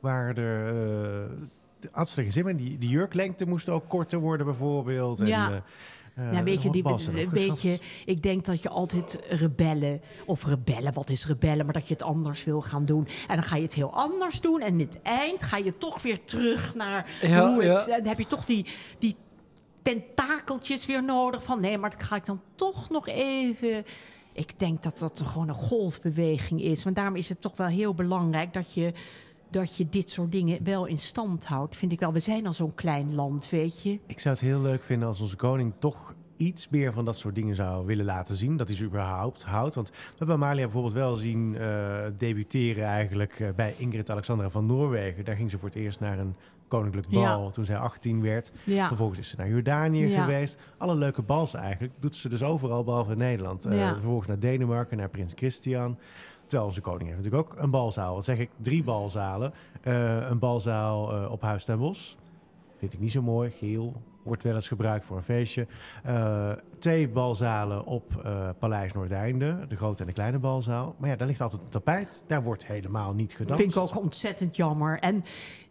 [0.00, 1.38] waren er, eh
[1.80, 2.58] de- had ze er geen zin meer in.
[2.64, 5.20] Die, die jurklengte moest ook korter worden bijvoorbeeld.
[5.20, 5.50] En, Ja.
[5.50, 5.56] eh,
[6.26, 10.00] eh, Ja, weet je, die, handbal zijn een beetje, ik denk dat je altijd rebellen,
[10.26, 13.08] of rebellen, wat is rebellen, maar dat je het anders wil gaan doen.
[13.28, 14.60] En dan ga je het heel anders doen.
[14.60, 17.86] En in het eind ga je toch weer terug naar Ja, hoe het.
[17.86, 17.96] ja.
[17.96, 18.66] Dan heb je toch die,
[18.98, 19.16] die
[19.84, 23.84] tentakeltjes weer nodig van nee, maar dat ga ik dan toch nog even.
[24.32, 26.84] Ik denk dat dat gewoon een golfbeweging is.
[26.84, 28.92] Want daarom is het toch wel heel belangrijk dat je,
[29.50, 31.76] dat je dit soort dingen wel in stand houdt.
[31.76, 32.12] Vind ik wel.
[32.12, 34.00] We zijn al zo'n klein land, weet je.
[34.06, 37.34] Ik zou het heel leuk vinden als onze koning toch iets meer van dat soort
[37.34, 38.56] dingen zou willen laten zien.
[38.56, 39.74] Dat hij ze überhaupt houdt.
[39.74, 44.66] Want we hebben Amalia bijvoorbeeld wel zien eh, debuteren eigenlijk eh, bij Ingrid Alexandra van
[44.66, 45.24] Noorwegen.
[45.24, 46.34] Daar ging ze voor het eerst naar een
[46.68, 47.36] koninklijk Ja.
[47.36, 48.52] bal toen zij 18 werd.
[48.64, 48.86] Ja.
[48.88, 50.20] Vervolgens is ze naar Jordanië Ja.
[50.24, 50.58] geweest.
[50.78, 51.92] Alle leuke bals eigenlijk.
[51.98, 53.66] Doet ze dus overal, behalve in Nederland.
[53.70, 53.92] Ja.
[53.92, 55.98] vervolgens naar Denemarken, naar Prins Christian.
[56.46, 58.14] Terwijl onze koning heeft natuurlijk ook een balzaal.
[58.14, 58.50] Wat zeg ik?
[58.56, 59.52] Drie balzalen.
[59.82, 62.14] Een balzaal op Huis ten Bosch.
[62.76, 63.50] Vind ik niet zo mooi.
[63.50, 64.02] Geel.
[64.24, 65.66] Wordt wel eens gebruikt voor een feestje.
[66.02, 69.64] Eh, twee balzalen op eh, Paleis Noordeinde.
[69.68, 70.94] De grote en de kleine balzaal.
[70.98, 72.24] Maar ja, daar ligt altijd een tapijt.
[72.26, 73.60] Daar wordt helemaal niet gedanst.
[73.60, 74.98] vind ik ook ontzettend jammer.
[74.98, 75.24] En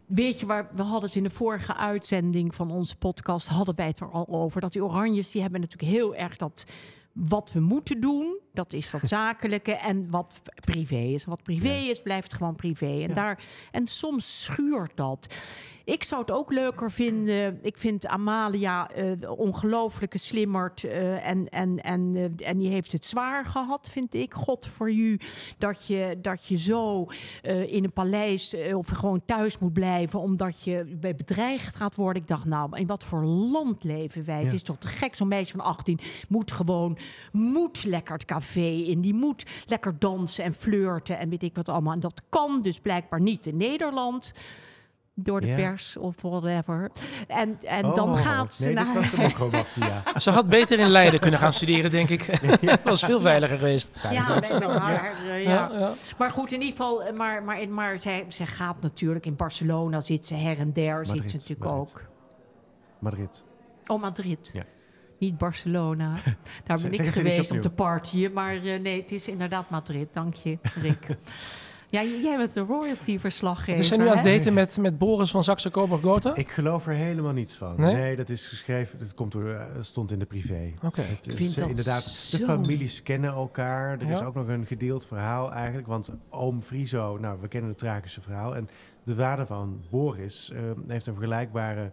[0.05, 3.87] weet je waar, we hadden het in de vorige uitzending van onze podcast, hadden wij
[3.87, 4.61] het er al over.
[4.61, 6.65] Dat die oranjes, die hebben natuurlijk heel erg dat
[7.13, 9.71] wat we moeten doen, dat is dat zakelijke.
[9.71, 11.25] En wat privé is.
[11.25, 13.01] Wat privé is, blijft gewoon privé.
[13.03, 15.27] En, daar, en soms schuurt dat.
[15.85, 17.59] Ik zou het ook leuker vinden.
[17.61, 20.83] Ik vind Amalia eh ongelooflijke slimmerd.
[20.83, 24.33] eh, en, en, en, eh, en die heeft het zwaar gehad, vind ik.
[24.33, 25.19] God voor u.
[25.57, 27.07] Dat je, dat je zo
[27.65, 30.19] in een paleis of gewoon thuis moet blijven.
[30.19, 32.21] Omdat je bij bedreigd gaat worden.
[32.21, 34.43] Ik dacht, nou, in wat voor land leven wij?
[34.43, 35.15] Het is toch te gek.
[35.15, 35.99] Zo'n meisje van 18
[36.29, 36.97] moet gewoon,
[37.31, 39.01] moet lekker het café in.
[39.01, 41.93] Die moet lekker dansen en flirten en weet ik wat allemaal.
[41.93, 44.33] En dat kan dus blijkbaar niet in Nederland.
[45.15, 45.55] door de Ja.
[45.55, 46.91] pers of whatever.
[47.27, 48.85] En, en dan Oh, gaat ze nee, naar...
[48.85, 50.03] dit was de mokromafia.
[50.17, 52.41] Ze had beter in Leiden kunnen gaan studeren, denk ik.
[52.65, 53.91] Dat was veel veiliger geweest.
[54.11, 55.69] Ja, met, met haar, eh, ja.
[55.71, 55.91] Ja, ja.
[56.17, 59.99] Maar goed, in ieder geval, eh, maar, maar, maar zij, zij gaat natuurlijk in Barcelona
[59.99, 61.79] zit ze her en der, zit ze natuurlijk Madrid.
[61.95, 62.03] ook.
[62.99, 63.43] Madrid.
[63.87, 64.49] Oh, Madrid.
[64.53, 64.63] Ja.
[65.18, 66.14] Niet Barcelona.
[66.64, 68.34] Daar ben zeg ik geweest om te partyen.
[68.34, 70.07] Maar eh, nee, het is inderdaad Madrid.
[70.14, 71.07] Dank je, Rick.
[71.89, 75.43] ja, jij bent een royalty-verslaggever, Dus zijn nu aan het daten met, met Boris van
[75.43, 76.36] Saxe Coburg Gotha?
[76.36, 77.74] Ik geloof er helemaal niets van.
[77.78, 77.95] Nee?
[77.95, 80.74] Nee, dat is geschreven, dat komt door, eh, stond in de privé.
[80.84, 81.01] Oké.
[81.01, 83.99] Het is vind eh, dat inderdaad, de families kennen elkaar.
[83.99, 85.88] Er is ook nog een gedeeld verhaal eigenlijk.
[85.88, 88.55] Want oom Friso, nou, we kennen het tragische verhaal.
[88.55, 88.70] En
[89.03, 90.51] de vader van Boris
[90.88, 91.91] heeft een vergelijkbare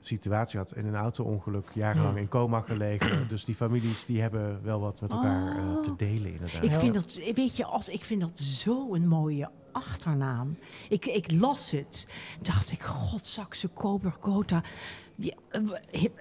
[0.00, 0.76] situatie gehad.
[0.76, 2.20] In een auto-ongeluk, jarenlang Ja.
[2.20, 3.28] in coma gelegen.
[3.28, 5.96] dus die families die hebben wel wat met elkaar eh, te Oh.
[5.98, 6.64] delen inderdaad.
[6.64, 10.56] Ik vind dat, weet je, als, ik vind dat zo'n mooie achternaam.
[10.88, 12.08] Ik, ik las het.
[12.42, 14.62] dacht ik, god, Saxe Coburg Gotha.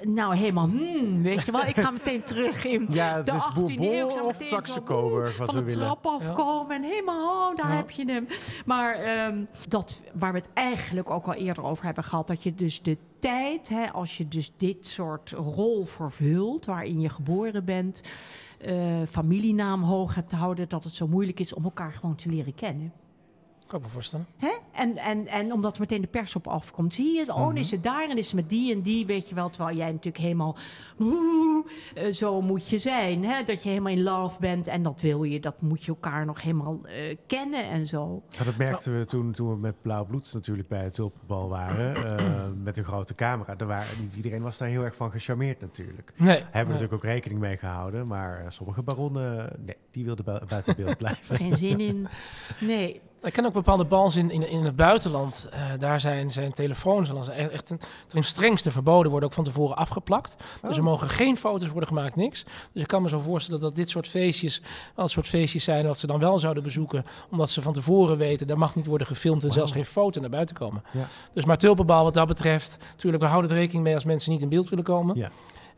[0.04, 1.66] Nou, helemaal, hmm, weet je wel.
[1.66, 4.10] Ik ga meteen terug in Ja, het de is 18e eeuw.
[4.10, 5.72] Ik of wat van we de willen.
[5.86, 7.76] trap afkomen en helemaal, oh, daar Ja.
[7.76, 8.28] heb je hem.
[8.66, 12.28] Maar ehm, dat, waar we het eigenlijk ook al eerder over hebben gehad...
[12.28, 16.66] dat je dus de tijd, hè, als je dus dit soort rol vervult...
[16.66, 18.02] waarin je geboren bent,
[18.62, 20.70] eh, familienaam hoog hebt te houden...
[20.70, 22.94] dat het zo moeilijk is om elkaar gewoon te leren kennen.
[23.70, 24.28] Kan ik me voorstellen.
[24.38, 24.52] Hè?
[24.74, 26.94] En, en, en omdat er meteen de pers op afkomt.
[26.94, 29.30] Zie je, oh, dan is het daar en is het met die en die, weet
[29.30, 29.50] je wel.
[29.50, 30.56] Terwijl jij natuurlijk helemaal,
[31.00, 31.66] oeh,
[31.96, 33.26] eh, zo moet je zijn.
[33.26, 33.44] Hè?
[33.44, 35.40] Dat je helemaal in love bent en dat wil je.
[35.40, 38.24] Dat moet je elkaar nog helemaal eh, kennen en zo.
[38.30, 42.18] Ja, dat merkten we toen, toen we met Blauw Bloed natuurlijk bij het tulpenbal waren.
[42.18, 43.58] eh, met een grote camera.
[43.58, 46.14] Er waren, niet iedereen was daar heel erg van gecharmeerd natuurlijk.
[46.16, 46.36] Nee.
[46.38, 48.08] Hebben we natuurlijk ook rekening mee gehouden.
[48.08, 51.36] Maar sommige baronnen, nee, die wilden bui- buiten beeld blijven.
[51.36, 52.08] Geen zin in.
[52.60, 53.02] Nee.
[53.24, 55.48] Ik ken ook bepaalde bals in, in, in het buitenland.
[55.52, 59.44] Eh, daar zijn, zijn telefoons al echt echt een, ten strengste verboden worden ook van
[59.44, 60.36] tevoren afgeplakt.
[60.62, 62.44] Dus er mogen geen foto's worden gemaakt, niks.
[62.74, 64.62] Dus ik kan me zo voorstellen dat dit soort feestjes
[64.96, 68.18] wel een soort feestjes zijn wat ze dan wel zouden bezoeken, omdat ze van tevoren
[68.18, 70.84] weten, daar mag niet worden gefilmd en zelfs geen foto naar buiten komen.
[70.92, 71.08] Ja.
[71.34, 74.42] Dus maar tulpenbal wat dat betreft, natuurlijk, we houden er rekening mee als mensen niet
[74.42, 75.18] in beeld willen komen.
[75.18, 75.30] Ja.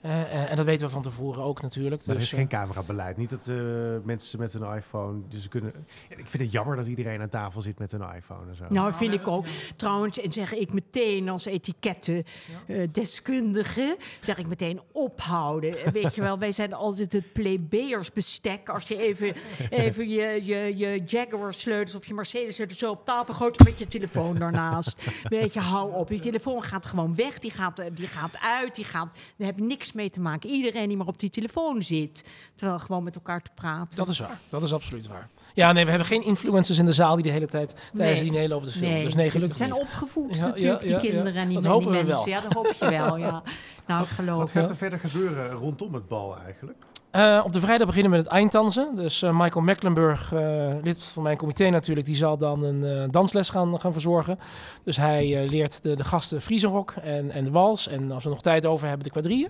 [0.01, 2.05] Eh, eh, en dat weten we van tevoren ook natuurlijk.
[2.05, 3.17] Maar er dus, is geen camerabeleid.
[3.17, 3.55] Niet dat eh,
[4.03, 5.21] mensen met een iPhone...
[5.27, 5.73] Dus kunnen,
[6.09, 8.65] ik vind het jammer dat iedereen aan tafel zit met een iPhone en zo.
[8.69, 9.45] Nou, vind ik ook.
[9.75, 15.75] Trouwens, en zeg ik meteen als etiketten-deskundige, zeg ik meteen ophouden.
[15.91, 18.69] Weet je wel, wij zijn altijd het plebejersbestek.
[18.69, 19.33] Als je even,
[19.69, 24.35] even je, je, je Jaguar-sleutels of je Mercedes-sleutels zo op tafel gooit met je telefoon
[24.35, 25.09] daarnaast.
[25.23, 26.09] Weet je, hou op.
[26.09, 29.57] Je telefoon gaat gewoon weg, die gaat, eh, die gaat uit, die gaat, daar heb
[29.57, 29.63] je
[29.93, 30.49] niks mee te maken.
[30.49, 32.23] Iedereen die maar op die telefoon zit,
[32.55, 33.97] terwijl gewoon met elkaar te praten.
[33.97, 34.39] Dat is waar.
[34.49, 35.29] Dat is absoluut waar.
[35.53, 38.13] Ja, nee, we hebben geen influencers in de zaal die de hele tijd tijdens Nee.
[38.13, 38.91] het diner lopen te filmen.
[38.95, 39.81] Nee, Dus nee, gelukkig Ze zijn niet.
[39.81, 41.13] opgevoed Ja, natuurlijk, ja, ja, die ja.
[41.13, 42.13] kinderen en die, Dat die hopen we mensen.
[42.15, 42.27] wel.
[42.27, 43.43] Ja, dat hoop je wel, ja.
[43.87, 46.77] Nou, ik geloof Wat gaat er verder gebeuren rondom het bal eigenlijk?
[47.12, 48.95] Eh, op de vrijdag beginnen we met het einddansen.
[48.95, 53.49] Dus eh, Michael Mecklenburg, eh, lid van mijn comité natuurlijk, die zal dan een dansles
[53.49, 54.39] gaan, gaan verzorgen.
[54.84, 57.88] Dus hij leert de, de gasten Friesenrok en, en de wals.
[57.88, 59.49] En als we nog tijd over hebben, de quadrille.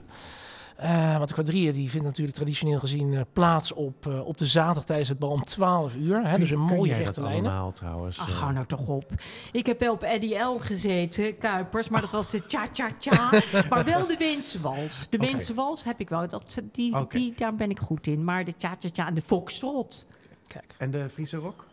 [0.81, 4.45] Eh, want de quadrille die vindt natuurlijk traditioneel gezien eh, plaats op, eh, op de
[4.45, 6.27] zaterdag tijdens het bal om 12 uur.
[6.27, 7.51] Hè, dus een mooie rechte lijnen.
[7.51, 8.19] allemaal trouwens?
[8.19, 9.11] Ach, hou nou toch op.
[9.51, 13.29] Ik heb wel op Eddie L gezeten, Kuipers, maar dat was de cha-cha-cha.
[13.69, 15.07] maar wel de Weense wals.
[15.09, 16.27] De wals heb ik wel.
[16.27, 18.23] Dat, die, die, daar ben ik goed in.
[18.23, 20.05] Maar de cha-cha-cha en de foxtrot
[20.47, 20.75] Kijk.
[20.77, 21.65] En de Friese rok?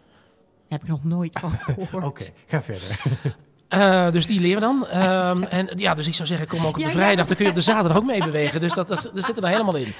[0.68, 2.04] heb ik nog nooit van gehoord.
[2.04, 3.36] Oké, ga verder.
[3.68, 4.86] Eh, dus die leren we dan.
[4.86, 6.90] Ehm, en ja, dus ik zou zeggen, kom ook op de ja.
[6.90, 7.26] vrijdag.
[7.26, 8.60] Dan kun je op de zaterdag ook mee bewegen.
[8.60, 9.94] Dus dat, dat, dat zit er dan helemaal in.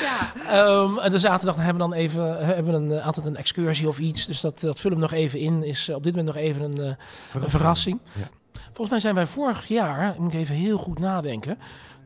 [0.00, 0.32] Ja.
[0.48, 3.88] Ehm, en de zaterdag hebben we dan even hebben we een, eh, altijd een excursie
[3.88, 4.26] of iets.
[4.26, 5.62] Dus dat, dat vullen we nog even in.
[5.62, 8.00] Is eh, op dit moment nog even een, eh, een verrassing.
[8.12, 8.28] Ja.
[8.52, 11.58] Volgens mij zijn wij vorig jaar, ik moet even heel goed nadenken.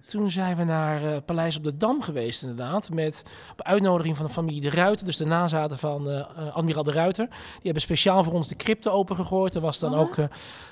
[0.07, 2.90] Toen zijn we naar eh, Paleis op de Dam geweest, inderdaad.
[2.90, 5.07] Met op uitnodiging van de familie De Ruiter.
[5.07, 7.26] Dus de nazaten van eh, eh, admiraal De Ruiter.
[7.28, 9.54] Die hebben speciaal voor ons de crypte opengegooid.
[9.54, 10.00] Er was dan Oh.
[10.00, 10.16] ook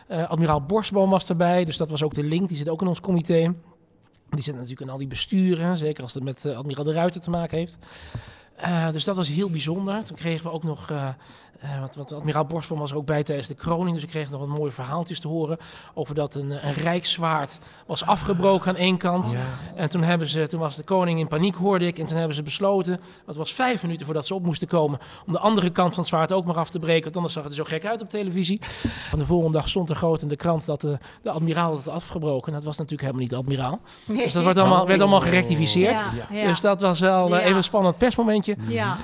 [0.09, 1.65] admiraal Borstboom was erbij.
[1.65, 2.49] Dus dat was ook de link.
[2.49, 3.55] Die zit ook in ons comité.
[4.29, 5.77] Die zit natuurlijk in al die besturen.
[5.77, 7.79] Zeker als het met admiraal De Ruiter te maken heeft.
[8.93, 10.05] Dus dat was heel bijzonder.
[10.05, 10.93] Toen kregen we ook nog,
[11.61, 14.33] eh, want, want admiraal Borstboom was er ook bij tijdens de kroning, dus we kregen
[14.33, 15.59] nog wat mooie verhaaltjes te horen
[15.95, 19.31] over dat een, een rijkszwaard was afgebroken aan één kant.
[19.31, 19.39] Ja.
[19.77, 21.99] En toen, hebben ze, toen was de koning in paniek, hoorde ik.
[21.99, 25.33] En toen hebben ze besloten, het was vijf minuten voordat ze op moesten komen, om
[25.33, 27.03] de andere kant van het zwaard ook maar af te breken.
[27.05, 28.61] Want anders zag het er zo gek uit op televisie.
[29.13, 31.85] En de volgende dag stond er groot in de krant dat de, de admiraal het
[31.85, 32.53] had afgebroken.
[32.53, 33.79] Dat was natuurlijk helemaal niet de admiraal.
[34.05, 35.99] Dus dat werd allemaal, werd allemaal gerectificeerd.
[35.99, 36.47] Ja, ja.
[36.47, 38.57] Dus dat was wel eh, even een spannend persmomentje.
[38.69, 38.97] ja.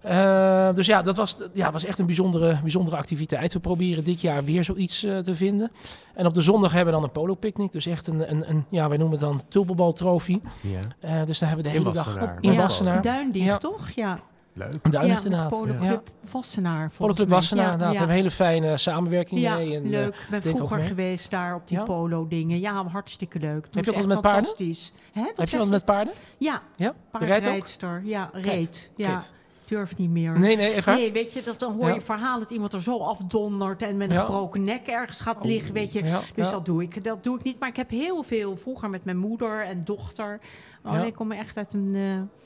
[0.00, 3.52] Eh, dus ja, dat was, ja, was echt een bijzondere, bijzondere activiteit.
[3.52, 5.70] We proberen dit jaar weer zoiets eh, te vinden.
[6.14, 7.72] En op de zondag hebben we dan een polo-picnic.
[7.72, 10.40] Dus echt een, een, een ja, wij noemen het dan tulpenbaltrofie.
[10.60, 12.38] Ja, Eh dus daar hebben we de In hele dag Wassenaar.
[12.40, 13.02] in ja, Wassenaar.
[13.02, 13.58] Duindicht, Ja.
[13.58, 13.88] toch?
[13.90, 14.18] Ja.
[14.52, 14.90] leuk.
[14.92, 15.48] Duin ja, inderdaad.
[15.50, 16.90] Poloclub Wassenaar.
[16.96, 17.28] Poloclub.
[17.28, 17.92] Wassenaar, Ja, inderdaad.
[17.92, 19.76] We hebben een hele fijne samenwerking Ja, mee.
[19.76, 20.14] En, eh, leuk.
[20.14, 21.82] Ik ben vroeger geweest daar op die Ja?
[21.84, 22.58] polo-dingen.
[22.60, 23.62] Ja, hartstikke leuk.
[23.66, 24.44] Toen Heb je wat met paarden?
[24.44, 24.92] fantastisch.
[25.12, 26.14] Heb je wat met paarden?
[26.38, 26.94] Ja, Ja?
[27.10, 28.02] Paardrijdster.
[28.04, 28.90] Ja, reed.
[28.96, 29.22] Ja.
[29.68, 30.38] Durf niet meer.
[30.38, 30.94] Nee, nee, echt waar?
[30.96, 31.94] Nee, weet je, dat, dan hoor je Ja.
[31.94, 34.20] een verhaal dat iemand er zo afdondert en met een Ja.
[34.20, 36.04] Oh, gebroken nek ergens gaat liggen, weet je.
[36.04, 36.52] Ja, Dus ja.
[36.52, 37.04] dat doe ik.
[37.04, 37.58] Dat doe ik niet.
[37.60, 40.40] Maar ik heb heel veel vroeger met mijn moeder en dochter.
[40.84, 41.02] Oh, Ja.
[41.02, 42.36] Ik kom echt uit een eh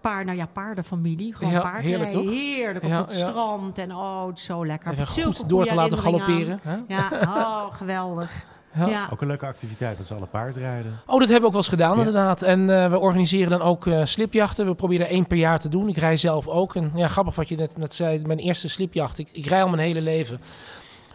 [0.00, 1.34] paar, nou ja, paardenfamilie.
[1.34, 1.90] Gewoon Ja, paardrijden.
[2.06, 2.30] heerlijk, toch?
[2.34, 3.28] Heerlijk op Ja, het ja.
[3.28, 3.78] strand.
[3.78, 4.90] En oh, het is zo lekker.
[4.92, 6.58] Even goed door te laten galopperen.
[6.62, 6.76] hè?
[6.88, 8.44] Ja, oh, geweldig.
[8.76, 8.86] Ja.
[8.86, 9.08] Ja.
[9.12, 10.92] Ook een leuke activiteit met z'n allen paardrijden.
[11.06, 11.98] Oh, dat hebben we ook wel eens gedaan Ja.
[11.98, 12.42] inderdaad.
[12.42, 14.66] En eh, we organiseren dan ook eh, slipjachten.
[14.66, 15.88] We proberen er één per jaar te doen.
[15.88, 16.74] Ik rij zelf ook.
[16.74, 18.22] En ja, grappig wat je net, net zei.
[18.26, 19.18] Mijn eerste slipjacht.
[19.18, 20.40] Ik, ik rij al mijn hele leven.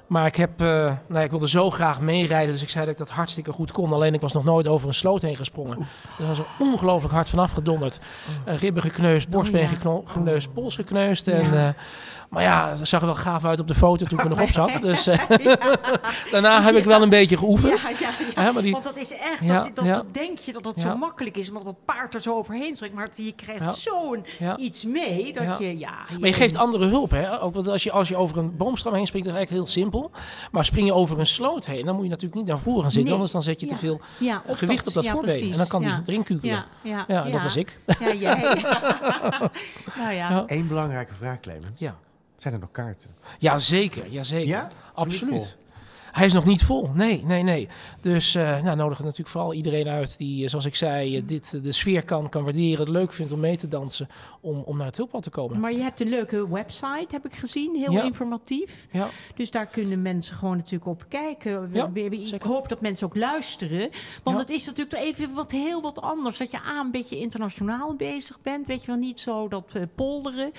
[0.08, 2.52] Maar ik, heb, eh, nou, ja, ik wilde zo graag meerijden.
[2.54, 3.94] Dus ik zei dat ik dat hartstikke goed kon.
[3.94, 5.78] Alleen ik was nog nooit over een sloot heen gesprongen.
[5.78, 5.88] Dus
[6.20, 8.00] er was er ongelooflijk hard vanaf gedonderd.
[8.48, 9.68] Uh, ribben gekneusd, borstbeen ja.
[9.68, 11.28] gekno- gekneusd, pols gekneusd.
[11.28, 11.74] En, Ja.
[12.32, 14.42] Maar ja, dat zag er wel gaaf uit op de foto toen ik er nog
[14.42, 14.80] op zat.
[14.82, 15.20] Dus eh,
[16.32, 17.82] daarna heb ik wel een beetje geoefend.
[17.82, 17.98] Ja, ja,
[18.36, 18.44] ja.
[18.44, 19.94] Ja, maar die- Want dat is echt, Ja, dat, dat, ja.
[19.94, 20.82] dat denk je dat dat Ja.
[20.92, 22.94] zo makkelijk is, omdat dat paard er zo overheen trekt.
[22.94, 23.70] Maar je krijgt Ja.
[23.72, 24.58] zo'n Ja.
[24.58, 25.56] iets mee dat Ja.
[25.60, 25.94] je, ja...
[26.20, 27.42] Maar je geeft andere hulp, hè?
[27.42, 29.82] Ook want als je, als je over een boomstam heen springt, dat is eigenlijk heel
[29.84, 30.12] simpel.
[30.52, 32.92] Maar spring je over een sloot heen, dan moet je natuurlijk niet naar voren gaan
[32.92, 33.04] zitten.
[33.04, 33.14] Nee.
[33.14, 35.30] Anders dan zet je te veel Ja, gewicht op dat ja, voorbeen.
[35.38, 35.52] precies.
[35.52, 35.96] En dan kan ja.
[35.96, 36.54] die erin kukelen.
[36.56, 37.80] Ja, ja, Ja, dat was ik.
[38.00, 38.40] Ja, jij.
[40.00, 40.30] nou ja.
[40.30, 40.44] Ja.
[40.48, 41.80] Eén belangrijke vraag, Clemens.
[41.80, 41.96] Ja.
[42.42, 43.10] Zijn er nog kaarten?
[43.40, 44.12] Ja, zeker.
[44.12, 44.24] Ja,
[44.94, 45.58] Absoluut.
[46.12, 46.90] Hij is nog niet vol.
[46.94, 47.68] Nee, nee, nee.
[48.02, 51.64] Dus eh nou, nodigen natuurlijk vooral iedereen uit die, eh, zoals ik zei, eh, dit,
[51.64, 52.80] de sfeer kan, kan waarderen.
[52.80, 54.08] Het leuk vindt om mee te dansen.
[54.42, 55.60] Om, om naar het tulpad te komen.
[55.60, 57.76] Maar je hebt een leuke website, heb ik gezien.
[57.76, 58.04] Heel Ja.
[58.04, 58.88] informatief.
[58.92, 59.08] Ja.
[59.36, 61.70] Dus daar kunnen mensen gewoon natuurlijk op kijken.
[61.74, 62.48] Ja, ik zeker.
[62.50, 63.90] hoop dat mensen ook luisteren.
[64.24, 64.42] Want Ja.
[64.44, 66.38] het is natuurlijk toch even wat heel wat anders.
[66.38, 68.68] Dat je aan een beetje internationaal bezig bent.
[68.68, 70.52] Weet je wel, niet zo dat eh, polderen.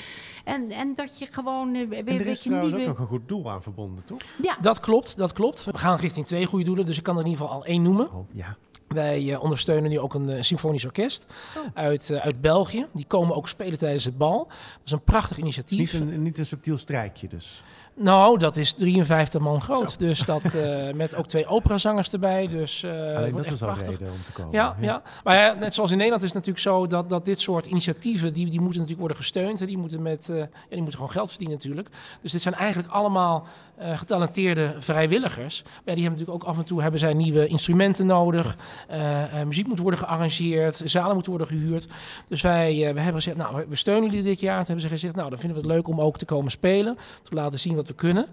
[0.45, 2.91] En, en dat je gewoon eh, weer En een er is beetje trouwens nieuwe...
[2.91, 4.19] ook nog een goed doel aan verbonden, toch?
[4.43, 5.41] Ja, Dat klopt, dat klopt.
[5.51, 7.83] We gaan richting twee goede doelen, dus ik kan er in ieder geval al één
[7.83, 8.13] noemen.
[8.13, 8.57] Oh, ja.
[8.93, 11.27] Wij eh, ondersteunen nu ook een eh, symfonisch orkest
[11.75, 12.87] uit, eh, uit België.
[12.93, 14.47] Die komen ook spelen tijdens het bal.
[14.47, 15.93] Dat is een prachtig initiatief.
[15.93, 17.63] niet een, niet een subtiel strijkje, dus.
[17.95, 19.91] Nou, dat is 53 man groot.
[19.91, 19.99] Zo.
[19.99, 20.43] Dus dat
[20.95, 22.49] met ook twee operazangers erbij.
[22.49, 23.99] Dus eh Alleen dat is al prachtig.
[23.99, 24.53] reden om te komen.
[24.53, 25.03] Ja, ja.
[25.25, 28.33] maar ja, net zoals in Nederland is het natuurlijk zo dat, dat dit soort initiatieven,
[28.33, 29.59] die, die moeten natuurlijk worden gesteund.
[29.59, 29.67] Hè.
[29.67, 31.89] Die moeten, met, eh, ja, die moeten gewoon geld verdienen natuurlijk.
[32.21, 35.63] Dus dit zijn eigenlijk allemaal eh, getalenteerde vrijwilligers.
[35.63, 38.57] Maar ja, die hebben natuurlijk ook af en toe hebben zij nieuwe instrumenten nodig.
[38.89, 41.89] Eh, eh, muziek moet worden gearrangeerd, zalen moeten worden gehuurd.
[42.29, 44.57] Dus wij, we hebben gezegd, nou, we steunen jullie dit jaar.
[44.57, 46.97] Toen hebben ze gezegd, nou, dan vinden we het leuk om ook te komen spelen.
[47.23, 48.27] Te laten zien wat we kunnen.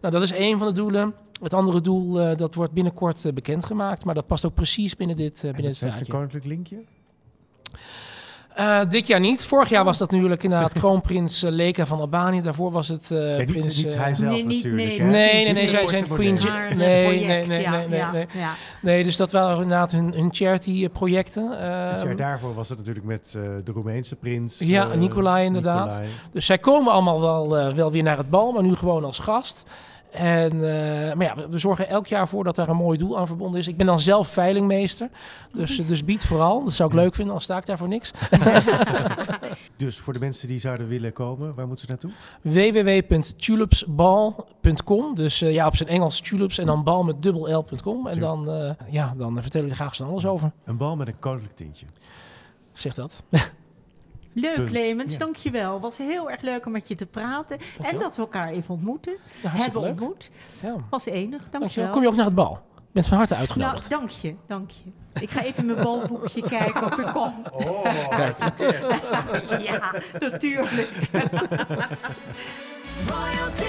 [0.00, 1.14] Nou, dat is één van de doelen.
[1.42, 4.04] Het andere doel, dat wordt binnenkort bekendgemaakt.
[4.04, 6.76] Maar dat past ook precies binnen dit, En binnen het dit heeft een koninklijk linkje?
[8.54, 9.44] Eh, dit jaar niet.
[9.44, 12.42] Vorig jaar was dat natuurlijk inderdaad kroonprins eh, Leka van Albanië.
[12.42, 13.82] Daarvoor was het eh, Nee, niet, prins...
[13.82, 14.98] niet hij zelf Nee, natuurlijk.
[14.98, 15.00] nee?
[15.00, 16.08] Nee, nee, zij zijn.
[16.08, 18.26] Queen nee, project, nee, nee, ja, nee, nee, ja, nee.
[18.32, 18.54] ja.
[18.80, 21.50] nee, dus dat waren inderdaad hun, hun charity-projecten.
[21.92, 24.58] Het jaar Uh, daarvoor was het natuurlijk met eh, de Roemeense prins.
[24.58, 25.88] Ja, Nicolai inderdaad.
[25.88, 26.10] Nicolai.
[26.32, 29.64] dus zij komen allemaal wel, wel weer naar het bal, maar nu gewoon als gast.
[30.12, 33.26] En, eh, maar ja, we, zorgen elk jaar voor dat daar een mooi doel aan
[33.26, 33.66] verbonden is.
[33.66, 35.08] Ik ben dan zelf veilingmeester,
[35.52, 36.64] dus, dus bied vooral.
[36.64, 38.10] Dat zou ik leuk vinden, al sta ik daar voor niks.
[39.76, 42.10] Dus voor de mensen die zouden willen komen, waar moeten ze naartoe?
[42.42, 45.14] www.tulipsbal.com.
[45.14, 48.06] Dus eh, ja, op zijn Engels tulips en dan bal met dubbel L.com.
[48.06, 50.52] En dan, eh, ja, dan vertellen we er graag van alles over.
[50.64, 51.86] Een bal met een koninklijk tintje.
[52.72, 53.22] Zeg dat.
[54.34, 54.68] Leuk, Punt.
[54.70, 55.18] Clemens, Ja.
[55.18, 55.80] dankjewel.
[55.80, 57.58] Was heel erg leuk om met je te praten.
[57.82, 59.16] En dat we elkaar even ontmoeten.
[59.42, 59.90] Ja, hebben leuk.
[59.90, 60.30] ontmoet.
[60.62, 60.76] Ja.
[60.90, 61.60] Was enig, Dankjewel.
[61.60, 61.90] dankjewel.
[61.90, 62.60] Kom je ook naar het bal?
[62.76, 63.90] Je bent van harte Nou, uitgenodigd.
[63.90, 64.90] dank je, dank je.
[65.20, 67.42] Ik ga even mijn balboekje kijken of ik kom.
[67.52, 67.84] Oh,
[69.68, 70.88] Ja, natuurlijk.
[73.08, 73.64] Royalty.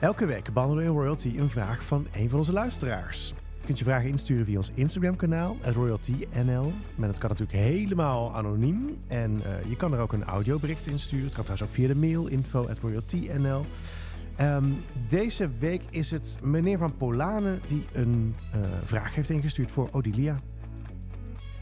[0.00, 3.32] Elke week behandelen we in Royalty een vraag van een van onze luisteraars.
[3.62, 6.72] Je kunt je vragen insturen via ons Instagram-kanaal, RoyaltyNL.
[6.94, 8.98] Maar dat kan natuurlijk helemaal anoniem.
[9.06, 11.24] En eh, je kan er ook een audiobericht in sturen.
[11.24, 13.64] Het kan trouwens ook via de mail, info.royaltynl.
[14.36, 14.72] Ehm,
[15.08, 20.36] deze week is het meneer van Polanen die een eh, vraag heeft ingestuurd voor Odilia.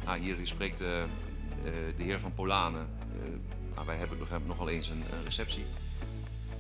[0.05, 1.07] Nou, hier spreekt eh, eh,
[1.97, 2.87] de heer van Polanen.
[3.75, 5.65] Nou, wij hebben nog, nogal eens een, een receptie.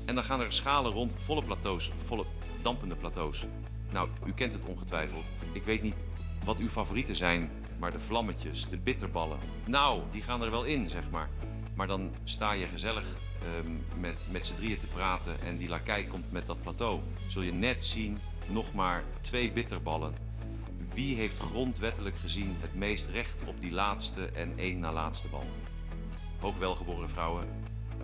[0.04, 2.24] En dan gaan er schalen rond, volle plateaus, volle
[2.62, 3.46] dampende plateaus.
[3.92, 5.30] Nou, u kent het ongetwijfeld.
[5.52, 5.96] Ik weet niet
[6.44, 9.38] wat uw favorieten zijn, maar de vlammetjes, de bitterballen.
[9.66, 11.28] Nou, die gaan er wel in, zeg maar.
[11.76, 13.04] Maar dan sta je gezellig
[13.42, 17.00] ehm, met, met z'n drieën te praten en die lakij komt met dat plateau.
[17.26, 18.18] Zul je net zien,
[18.48, 20.14] nog maar twee bitterballen.
[20.94, 25.44] Wie heeft grondwettelijk gezien het meest recht op die laatste en één na laatste bal?
[26.40, 27.44] Hoogwelgeboren vrouwen,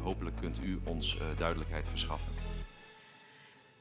[0.00, 2.45] hopelijk kunt u ons eh, duidelijkheid verschaffen.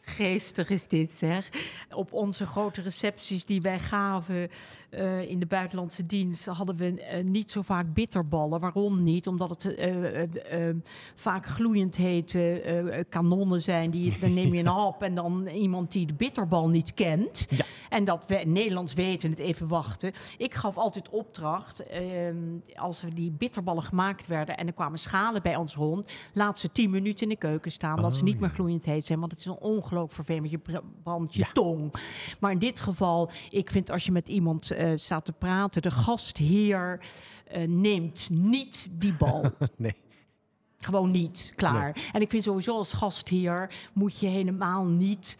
[0.06, 1.50] Geestig is dit, zeg.
[1.90, 4.50] Op onze grote recepties die wij gaven
[4.90, 8.60] eh, in de buitenlandse dienst hadden we eh, niet zo vaak bitterballen.
[8.60, 9.28] Waarom niet?
[9.28, 10.70] Omdat het eh,
[11.16, 13.92] vaak gloeiend hete kanonnen zijn.
[13.92, 17.48] Die, dan neem je een hap en dan iemand die de bitterbal niet kent.
[17.90, 20.14] En dat we Nederlands weten het even wachten.
[20.38, 22.38] Ik gaf altijd opdracht ehm,
[22.76, 26.12] als er die bitterballen gemaakt werden en er kwamen schalen bij ons rond.
[26.34, 28.02] Laat ze tien minuten in de keuken staan.
[28.02, 29.20] dat ze niet meer gloeiend heet zijn.
[29.20, 30.52] Want het is een ongelooflijk vervelend.
[30.52, 31.94] Je br- brandt je tong.
[32.40, 35.92] Maar in dit geval, ik vind als je met iemand eh, staat te praten, de
[35.92, 37.00] gastheer
[37.48, 39.52] eh, neemt niet die bal.
[39.78, 39.96] Nee.
[40.78, 41.98] Gewoon niet, klaar.
[42.14, 45.38] En ik vind sowieso als gastheer moet je helemaal niet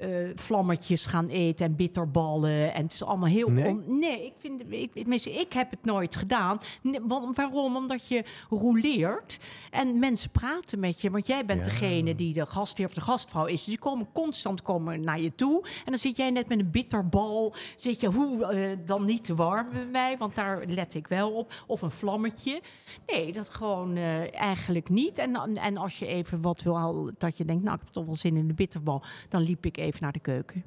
[0.00, 2.74] eh, vlammetjes gaan eten en bitterballen.
[2.74, 3.48] En het is allemaal heel...
[3.50, 3.68] Nee?
[3.68, 4.62] on- nee, ik vind...
[4.68, 4.94] Ik,
[5.26, 6.58] ik heb het nooit gedaan.
[6.82, 7.76] Nee, want, waarom?
[7.76, 9.38] Omdat je rouleert
[9.70, 11.10] en mensen praten met je.
[11.10, 11.70] Want jij bent Ja.
[11.72, 13.52] degene die de gastheer of de gastvrouw is.
[13.52, 15.62] Dus die komen constant komen naar je toe.
[15.64, 17.54] En dan zit jij net met een bitterbal.
[17.76, 21.30] Zit je, hoe, eh, dan niet te warm bij mij, want daar let ik wel
[21.30, 21.52] op.
[21.66, 22.60] Of een vlammetje.
[23.06, 25.18] Nee, dat gewoon eh, eigenlijk niet.
[25.18, 28.14] En, en als je even wat wil, dat je denkt, nou, ik heb toch wel
[28.14, 29.02] zin in een bitterbal.
[29.28, 30.64] Dan liep ik even naar de keuken.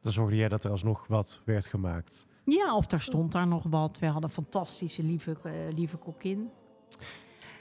[0.00, 2.26] Dan zorgde jij dat er alsnog wat werd gemaakt.
[2.44, 3.98] Ja, of daar stond daar nog wat.
[3.98, 6.50] We hadden een fantastische lieve, eh, lieve kokkin.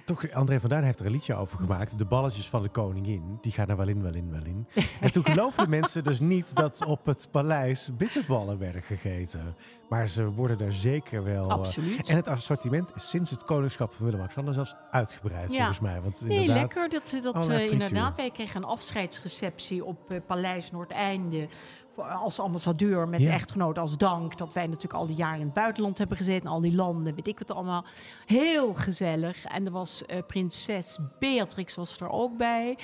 [0.05, 1.97] Toch, André van Duin heeft er een liedje over gemaakt.
[1.97, 3.37] De balletjes van de koningin.
[3.41, 4.67] Die gaan er wel in, wel in, wel in.
[5.01, 9.55] En toen geloofden mensen dus niet dat op het paleis bitterballen werden gegeten.
[9.89, 11.43] Maar ze worden er zeker wel...
[11.43, 12.09] eh, Absoluut.
[12.09, 15.55] en het assortiment is sinds het koningschap van Willem-Alexander zelfs uitgebreid Ja.
[15.57, 16.01] volgens mij.
[16.01, 16.89] Want Nee, lekker.
[16.89, 21.47] Dat, dat, allerlei eh, inderdaad, wij kregen een afscheidsreceptie op eh, Paleis Noordeinde.
[21.95, 23.31] Als ambassadeur met Ja.
[23.33, 24.37] echtgenoot als dank.
[24.37, 26.49] Dat wij natuurlijk al die jaren in het buitenland hebben gezeten.
[26.49, 27.85] Al die landen, weet ik het allemaal.
[28.25, 29.45] Heel gezellig.
[29.45, 32.77] En er was eh, prinses Beatrix was er ook bij.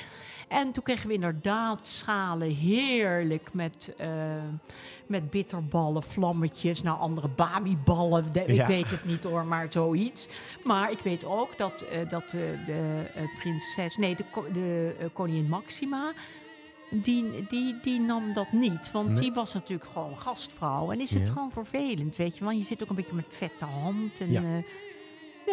[0.47, 2.49] En toen kregen we inderdaad schalen.
[2.49, 4.09] Heerlijk met, eh,
[5.07, 6.81] met bitterballen, vlammetjes.
[6.83, 8.33] Nou, andere Bami-ballen.
[8.33, 10.29] De- Ik weet het niet hoor, maar zoiets.
[10.63, 13.05] Maar ik weet ook dat, eh, dat de
[13.39, 13.97] prinses...
[13.97, 16.13] Nee, de, de koningin Maxima...
[16.91, 18.91] Die, die, die nam dat niet.
[18.91, 19.19] Want Nee.
[19.21, 20.91] die was natuurlijk gewoon gastvrouw.
[20.91, 21.33] En is het Ja.
[21.33, 22.43] gewoon vervelend, weet je.
[22.43, 24.19] Want je zit ook een beetje met vette hand.
[24.19, 24.41] En, Ja.
[24.41, 24.63] eh,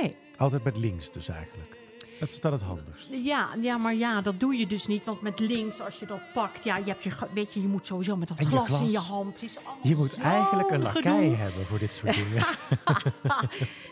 [0.02, 0.16] nee.
[0.36, 1.76] Altijd met links dus eigenlijk.
[2.20, 3.14] Dat is dan het handigst.
[3.24, 5.04] Ja, ja, maar ja, dat doe je dus niet.
[5.04, 6.64] Want met links, als je dat pakt...
[6.64, 9.40] Ja, je, hebt je, weet je, je moet sowieso met dat glas, in je hand.
[9.40, 12.46] Het is allemaal Je moet eigenlijk een lakij hebben voor dit soort dingen.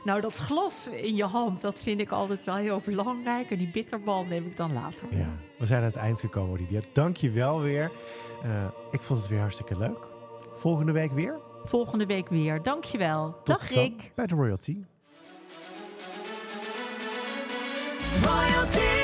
[0.05, 3.51] Nou, dat glas in je hand, dat vind ik altijd wel heel belangrijk.
[3.51, 5.07] En die bitterbal neem ik dan later.
[5.17, 6.81] Ja, we zijn aan het eind gekomen, Lydia.
[6.93, 7.91] Dank je wel weer.
[8.43, 10.07] Eh, ik vond het weer hartstikke leuk.
[10.55, 11.41] Volgende week weer.
[11.65, 12.63] Volgende week weer.
[12.63, 13.33] Dankjewel.
[13.33, 14.13] Tot Dag dan Rick.
[14.15, 14.77] bij de Royalty.
[18.23, 19.04] royalty.